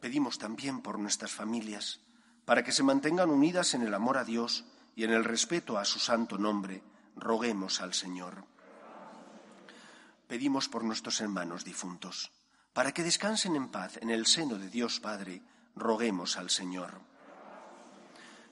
Pedimos 0.00 0.38
también 0.38 0.82
por 0.82 0.98
nuestras 0.98 1.32
familias, 1.32 2.00
para 2.44 2.62
que 2.62 2.72
se 2.72 2.82
mantengan 2.82 3.30
unidas 3.30 3.74
en 3.74 3.82
el 3.82 3.94
amor 3.94 4.18
a 4.18 4.24
Dios 4.24 4.64
y 4.94 5.04
en 5.04 5.12
el 5.12 5.24
respeto 5.24 5.78
a 5.78 5.84
su 5.84 5.98
santo 5.98 6.38
nombre, 6.38 6.82
roguemos 7.16 7.80
al 7.80 7.94
Señor. 7.94 8.44
Pedimos 10.28 10.68
por 10.68 10.84
nuestros 10.84 11.20
hermanos 11.20 11.64
difuntos, 11.64 12.32
para 12.72 12.92
que 12.92 13.02
descansen 13.02 13.56
en 13.56 13.68
paz 13.68 13.96
en 14.02 14.10
el 14.10 14.26
seno 14.26 14.58
de 14.58 14.68
Dios 14.68 15.00
Padre, 15.00 15.42
roguemos 15.76 16.36
al 16.36 16.50
Señor. 16.50 17.00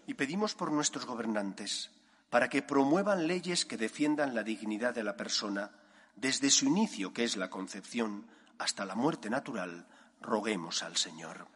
Y 0.06 0.14
pedimos 0.14 0.54
por 0.54 0.70
nuestros 0.70 1.06
gobernantes, 1.06 1.90
para 2.30 2.48
que 2.48 2.62
promuevan 2.62 3.26
leyes 3.26 3.64
que 3.64 3.76
defiendan 3.76 4.34
la 4.34 4.42
dignidad 4.42 4.94
de 4.94 5.02
la 5.02 5.16
persona, 5.16 5.70
desde 6.14 6.50
su 6.50 6.66
inicio, 6.66 7.12
que 7.12 7.24
es 7.24 7.36
la 7.36 7.50
concepción, 7.50 8.26
hasta 8.58 8.84
la 8.84 8.94
muerte 8.94 9.30
natural, 9.30 9.86
roguemos 10.20 10.82
al 10.82 10.96
Señor. 10.96 11.48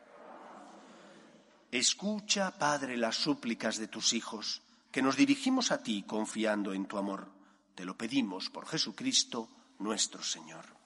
Escucha, 1.71 2.59
Padre, 2.59 2.97
las 2.97 3.17
súplicas 3.17 3.77
de 3.77 3.89
tus 3.89 4.15
hijos, 4.15 4.63
que 4.91 5.03
nos 5.03 5.17
dirigimos 5.17 5.71
a 5.71 5.83
ti 5.83 6.03
confiando 6.07 6.73
en 6.73 6.87
tu 6.87 6.97
amor. 6.97 7.29
Te 7.75 7.85
lo 7.85 7.97
pedimos 7.97 8.49
por 8.49 8.67
Jesucristo 8.67 9.49
nuestro 9.79 10.23
Señor. 10.23 10.78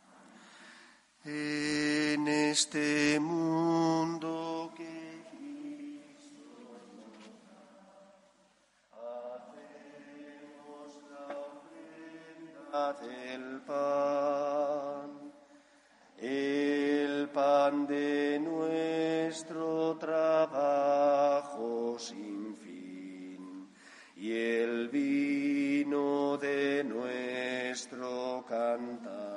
En 1.25 2.27
este 2.27 3.21
mundo 3.21 4.73
que 4.77 5.23
hacemos 8.91 9.71
la 11.13 11.29
ofrenda 11.39 12.93
del 12.95 13.61
pan, 13.61 15.33
el 16.19 17.29
pan 17.29 17.87
de 17.87 18.41
nuestro 18.41 19.97
trabajo 19.99 21.97
sin 22.01 22.57
fin 22.57 23.71
y 24.17 24.33
el 24.33 24.89
vino 24.89 26.37
de 26.37 26.83
nuestro 26.83 28.45
cantar. 28.49 29.32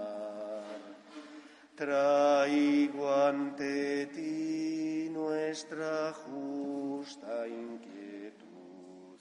Traigo 1.75 3.13
ante 3.13 4.07
ti 4.15 5.09
nuestra 5.11 6.13
justa 6.13 7.45
inquietud, 7.45 9.19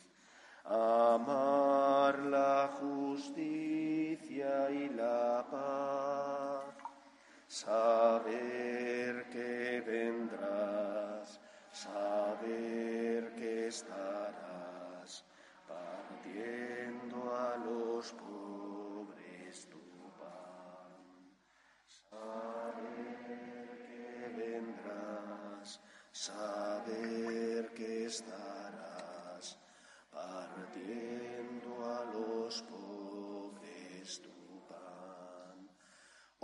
amar 0.65 2.21
la 2.21 2.71
justicia 2.79 4.71
y 4.71 4.89
la 4.91 5.45
paz, 5.51 6.77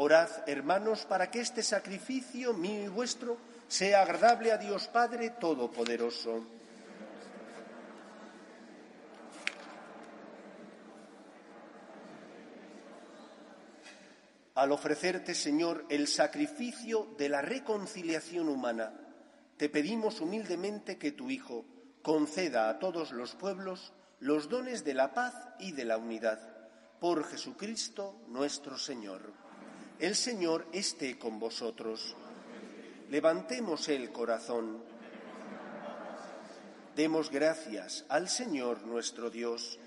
Orad, 0.03 0.31
hermanos, 0.49 1.05
para 1.05 1.31
que 1.31 1.43
este 1.43 1.63
sacrificio 1.63 2.55
mío 2.55 2.85
y 2.85 2.89
vuestro 2.89 3.37
sea 3.69 4.01
agradable 4.01 4.51
a 4.51 4.57
Dios 4.57 4.89
Padre 4.89 5.29
Todopoderoso. 5.39 6.43
Al 14.55 14.73
ofrecerte, 14.73 15.35
Señor, 15.35 15.85
el 15.91 16.09
sacrificio 16.09 17.15
de 17.19 17.29
la 17.29 17.43
reconciliación 17.43 18.49
humana, 18.49 18.95
te 19.59 19.69
pedimos 19.69 20.23
humildemente 20.23 20.97
que 20.97 21.13
tu 21.13 21.29
Hijo 21.29 21.67
conceda 22.01 22.71
a 22.71 22.79
todos 22.79 23.13
los 23.13 23.35
pueblos 23.35 23.93
los 24.19 24.49
dones 24.49 24.83
de 24.83 24.95
la 24.95 25.13
paz 25.13 25.35
y 25.59 25.73
de 25.73 25.85
la 25.85 25.99
unidad. 25.99 26.41
Por 27.01 27.25
Jesucristo 27.25 28.17
nuestro 28.29 28.79
Señor. 28.79 29.40
El 30.01 30.17
Señor 30.17 30.67
esté 30.73 31.19
con 31.19 31.39
vosotros. 31.39 32.17
Levantemos 33.11 33.87
el 33.91 34.11
corazón. 34.11 34.83
Demos 36.97 37.31
gracias 37.31 38.07
al 38.09 38.31
Señor 38.31 38.87
nuestro 38.87 39.29
Dios. 39.29 39.79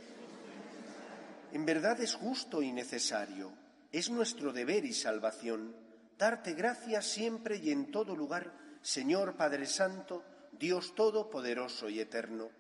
En 1.52 1.66
verdad 1.66 2.00
es 2.00 2.14
justo 2.14 2.62
y 2.62 2.72
necesario, 2.72 3.54
es 3.92 4.12
nuestro 4.12 4.54
deber 4.54 4.86
y 4.86 4.94
salvación, 4.94 5.76
darte 6.20 6.54
gracias 6.54 7.08
siempre 7.08 7.58
y 7.58 7.72
en 7.72 7.90
todo 7.90 8.16
lugar, 8.16 8.54
Señor 8.84 9.36
Padre 9.36 9.66
Santo, 9.66 10.24
Dios 10.52 10.94
Todopoderoso 10.94 11.90
y 11.90 12.00
Eterno, 12.00 12.52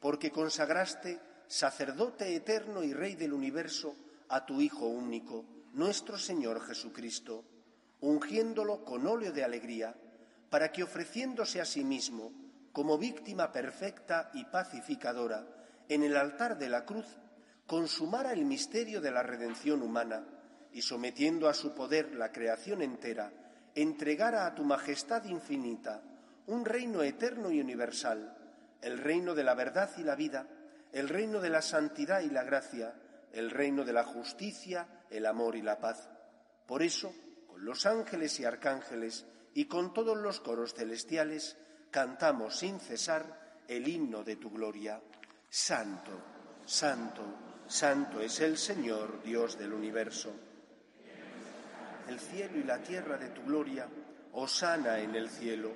porque 0.00 0.32
consagraste, 0.32 1.20
sacerdote 1.46 2.34
eterno 2.34 2.82
y 2.82 2.92
Rey 2.92 3.14
del 3.14 3.32
universo, 3.32 3.94
a 4.28 4.44
tu 4.44 4.60
Hijo 4.60 4.86
único, 4.86 5.44
nuestro 5.76 6.16
Señor 6.16 6.62
Jesucristo, 6.62 7.44
ungiéndolo 8.00 8.82
con 8.82 9.06
óleo 9.06 9.30
de 9.30 9.44
alegría, 9.44 9.94
para 10.48 10.72
que 10.72 10.82
ofreciéndose 10.82 11.60
a 11.60 11.66
sí 11.66 11.84
mismo 11.84 12.32
como 12.72 12.96
víctima 12.96 13.52
perfecta 13.52 14.30
y 14.32 14.46
pacificadora 14.46 15.46
en 15.90 16.02
el 16.02 16.16
altar 16.16 16.56
de 16.56 16.70
la 16.70 16.86
cruz, 16.86 17.06
consumara 17.66 18.32
el 18.32 18.46
misterio 18.46 19.02
de 19.02 19.10
la 19.10 19.22
redención 19.22 19.82
humana 19.82 20.26
y 20.72 20.80
sometiendo 20.80 21.46
a 21.46 21.52
su 21.52 21.74
poder 21.74 22.14
la 22.14 22.32
creación 22.32 22.80
entera, 22.80 23.30
entregara 23.74 24.46
a 24.46 24.54
tu 24.54 24.64
majestad 24.64 25.24
infinita 25.26 26.02
un 26.46 26.64
reino 26.64 27.02
eterno 27.02 27.50
y 27.50 27.60
universal, 27.60 28.34
el 28.80 28.96
reino 28.96 29.34
de 29.34 29.44
la 29.44 29.54
verdad 29.54 29.90
y 29.98 30.04
la 30.04 30.14
vida, 30.14 30.46
el 30.92 31.10
reino 31.10 31.40
de 31.40 31.50
la 31.50 31.60
santidad 31.60 32.20
y 32.20 32.30
la 32.30 32.44
gracia, 32.44 32.94
el 33.32 33.50
reino 33.50 33.84
de 33.84 33.92
la 33.92 34.04
justicia, 34.04 34.86
el 35.10 35.26
amor 35.26 35.56
y 35.56 35.62
la 35.62 35.78
paz. 35.78 36.08
Por 36.66 36.82
eso, 36.82 37.12
con 37.46 37.64
los 37.64 37.86
ángeles 37.86 38.38
y 38.40 38.44
arcángeles 38.44 39.26
y 39.54 39.66
con 39.66 39.94
todos 39.94 40.16
los 40.16 40.40
coros 40.40 40.74
celestiales, 40.74 41.56
cantamos 41.90 42.58
sin 42.58 42.80
cesar 42.80 43.62
el 43.68 43.88
himno 43.88 44.22
de 44.22 44.36
tu 44.36 44.50
gloria. 44.50 45.00
Santo, 45.48 46.10
santo, 46.64 47.22
santo 47.66 48.20
es 48.20 48.40
el 48.40 48.58
Señor, 48.58 49.22
Dios 49.22 49.58
del 49.58 49.72
universo. 49.72 50.32
El 52.08 52.20
cielo 52.20 52.58
y 52.58 52.64
la 52.64 52.82
tierra 52.82 53.16
de 53.16 53.30
tu 53.30 53.42
gloria, 53.42 53.88
osana 54.32 54.98
en 54.98 55.14
el 55.14 55.28
cielo. 55.28 55.72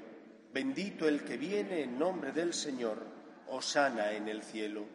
Bendito 0.52 1.08
el 1.08 1.24
que 1.24 1.36
viene 1.36 1.82
en 1.82 1.98
nombre 1.98 2.32
del 2.32 2.52
Señor, 2.52 3.04
osana 3.48 4.12
en 4.12 4.28
el 4.28 4.42
cielo. 4.42 4.86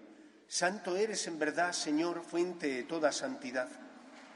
Santo 0.48 0.95
eres 0.95 1.28
en 1.28 1.39
verdad, 1.39 1.71
Señor, 1.71 2.24
fuente 2.24 2.67
de 2.67 2.84
toda 2.84 3.12
santidad. 3.12 3.69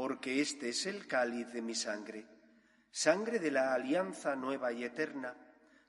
porque 0.00 0.40
este 0.40 0.70
es 0.70 0.86
el 0.86 1.06
cáliz 1.06 1.52
de 1.52 1.60
mi 1.60 1.74
sangre, 1.74 2.26
sangre 2.90 3.38
de 3.38 3.50
la 3.50 3.74
alianza 3.74 4.34
nueva 4.34 4.72
y 4.72 4.82
eterna, 4.82 5.36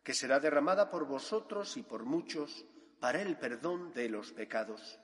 que 0.04 0.14
será 0.14 0.42
derramada 0.42 0.92
por 0.92 1.08
vosotros 1.08 1.78
y 1.78 1.84
por 1.84 2.04
muchos 2.04 2.66
para 3.00 3.22
el 3.22 3.38
perdón 3.38 3.94
de 3.94 4.10
los 4.10 4.34
pecados. 4.34 5.00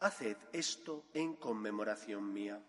Haced 0.00 0.36
esto 0.52 1.06
en 1.14 1.36
conmemoración 1.36 2.30
mía. 2.30 2.62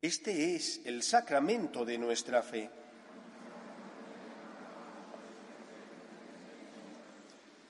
Este 0.00 0.56
es 0.56 0.84
el 0.86 1.04
sacramento 1.04 1.84
de 1.84 1.98
nuestra 1.98 2.42
fe. 2.42 2.68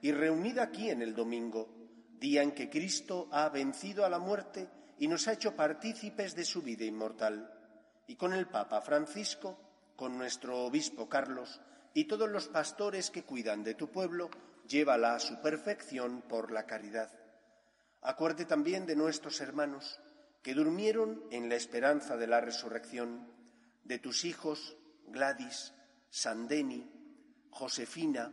y 0.00 0.12
reunida 0.12 0.64
aquí 0.64 0.90
en 0.90 1.02
el 1.02 1.14
domingo, 1.14 1.68
día 2.18 2.42
en 2.42 2.52
que 2.52 2.70
Cristo 2.70 3.28
ha 3.32 3.48
vencido 3.48 4.04
a 4.04 4.08
la 4.08 4.18
muerte 4.18 4.68
y 4.98 5.08
nos 5.08 5.26
ha 5.28 5.32
hecho 5.32 5.54
partícipes 5.54 6.34
de 6.34 6.44
su 6.44 6.62
vida 6.62 6.84
inmortal. 6.84 7.52
Y 8.06 8.16
con 8.16 8.32
el 8.32 8.46
Papa 8.46 8.80
Francisco, 8.80 9.58
con 9.96 10.16
nuestro 10.16 10.64
obispo 10.64 11.08
Carlos 11.08 11.60
y 11.94 12.04
todos 12.04 12.28
los 12.28 12.48
pastores 12.48 13.10
que 13.10 13.24
cuidan 13.24 13.64
de 13.64 13.74
tu 13.74 13.90
pueblo, 13.90 14.30
llévala 14.68 15.14
a 15.14 15.20
su 15.20 15.40
perfección 15.40 16.22
por 16.22 16.52
la 16.52 16.66
caridad. 16.66 17.10
Acuerde 18.02 18.44
también 18.44 18.86
de 18.86 18.96
nuestros 18.96 19.40
hermanos 19.40 20.00
que 20.42 20.54
durmieron 20.54 21.24
en 21.30 21.48
la 21.48 21.56
esperanza 21.56 22.16
de 22.16 22.28
la 22.28 22.40
resurrección, 22.40 23.32
de 23.84 23.98
tus 23.98 24.24
hijos 24.24 24.76
Gladys, 25.08 25.74
Sandeni, 26.10 26.88
Josefina 27.50 28.32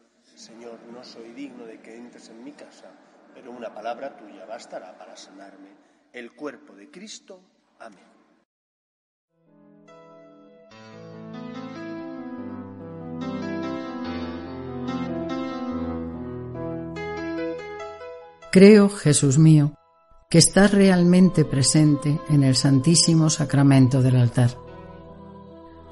Señor, 0.41 0.79
no 0.91 1.03
soy 1.03 1.33
digno 1.33 1.65
de 1.65 1.79
que 1.79 1.95
entres 1.95 2.29
en 2.29 2.43
mi 2.43 2.51
casa, 2.53 2.89
pero 3.31 3.51
una 3.51 3.71
palabra 3.71 4.17
tuya 4.17 4.43
bastará 4.47 4.97
para 4.97 5.15
sanarme. 5.15 5.69
El 6.11 6.31
cuerpo 6.31 6.73
de 6.73 6.89
Cristo. 6.89 7.39
Amén. 7.77 7.99
Creo, 18.51 18.89
Jesús 18.89 19.37
mío, 19.37 19.75
que 20.27 20.39
estás 20.39 20.73
realmente 20.73 21.45
presente 21.45 22.19
en 22.29 22.41
el 22.41 22.55
Santísimo 22.55 23.29
Sacramento 23.29 24.01
del 24.01 24.15
altar. 24.15 24.57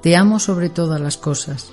Te 0.02 0.16
amo 0.16 0.40
sobre 0.40 0.70
todas 0.70 1.00
las 1.00 1.16
cosas 1.16 1.72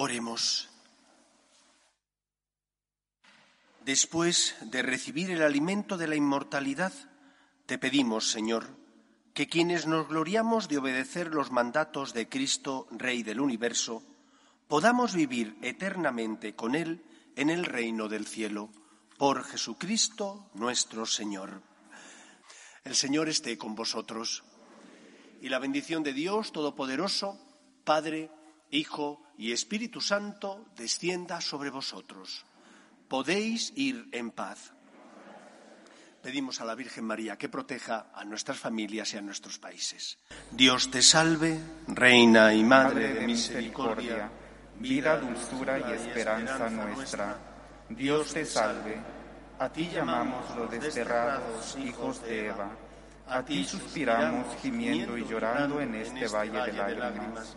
Oremos. 0.00 0.68
Después 3.84 4.54
de 4.60 4.82
recibir 4.82 5.32
el 5.32 5.42
alimento 5.42 5.96
de 5.96 6.06
la 6.06 6.14
inmortalidad, 6.14 6.92
te 7.66 7.78
pedimos, 7.78 8.30
Señor, 8.30 8.68
que 9.34 9.48
quienes 9.48 9.88
nos 9.88 10.06
gloriamos 10.06 10.68
de 10.68 10.78
obedecer 10.78 11.34
los 11.34 11.50
mandatos 11.50 12.14
de 12.14 12.28
Cristo, 12.28 12.86
Rey 12.92 13.24
del 13.24 13.40
universo, 13.40 14.04
podamos 14.68 15.14
vivir 15.14 15.58
eternamente 15.62 16.54
con 16.54 16.76
Él 16.76 17.04
en 17.34 17.50
el 17.50 17.64
reino 17.64 18.08
del 18.08 18.24
cielo, 18.24 18.70
por 19.16 19.42
Jesucristo 19.42 20.48
nuestro 20.54 21.06
Señor. 21.06 21.60
El 22.84 22.94
Señor 22.94 23.28
esté 23.28 23.58
con 23.58 23.74
vosotros. 23.74 24.44
Y 25.42 25.48
la 25.48 25.58
bendición 25.58 26.04
de 26.04 26.12
Dios 26.12 26.52
Todopoderoso, 26.52 27.36
Padre, 27.82 28.30
Hijo 28.70 29.22
y 29.38 29.52
Espíritu 29.52 30.00
Santo 30.00 30.66
descienda 30.76 31.40
sobre 31.40 31.70
vosotros. 31.70 32.44
Podéis 33.08 33.72
ir 33.76 34.08
en 34.12 34.30
paz. 34.30 34.72
Pedimos 36.22 36.60
a 36.60 36.64
la 36.64 36.74
Virgen 36.74 37.04
María 37.04 37.38
que 37.38 37.48
proteja 37.48 38.10
a 38.12 38.24
nuestras 38.24 38.58
familias 38.58 39.14
y 39.14 39.16
a 39.16 39.22
nuestros 39.22 39.58
países. 39.58 40.18
Dios 40.50 40.90
te 40.90 41.00
salve, 41.00 41.58
Reina 41.86 42.52
y 42.52 42.64
Madre 42.64 43.14
de 43.14 43.26
misericordia, 43.26 44.30
vida, 44.78 45.18
dulzura 45.18 45.78
y 45.78 45.92
esperanza 45.92 46.68
nuestra. 46.68 47.38
Dios 47.88 48.34
te 48.34 48.44
salve. 48.44 49.00
A 49.60 49.72
ti 49.72 49.88
llamamos 49.88 50.54
los 50.56 50.70
desterrados 50.70 51.76
hijos 51.78 52.22
de 52.22 52.48
Eva. 52.48 52.70
A 53.28 53.42
ti 53.44 53.64
suspiramos 53.64 54.56
gimiendo 54.60 55.16
y 55.16 55.24
llorando 55.24 55.80
en 55.80 55.94
este 55.94 56.28
valle 56.28 56.60
de 56.60 56.72
lágrimas. 56.72 57.56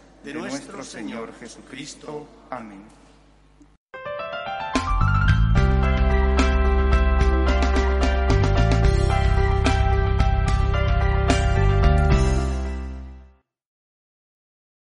de 0.23 0.33
nuestro 0.33 0.83
Señor 0.83 1.33
Jesucristo. 1.39 2.27
Amén. 2.49 3.00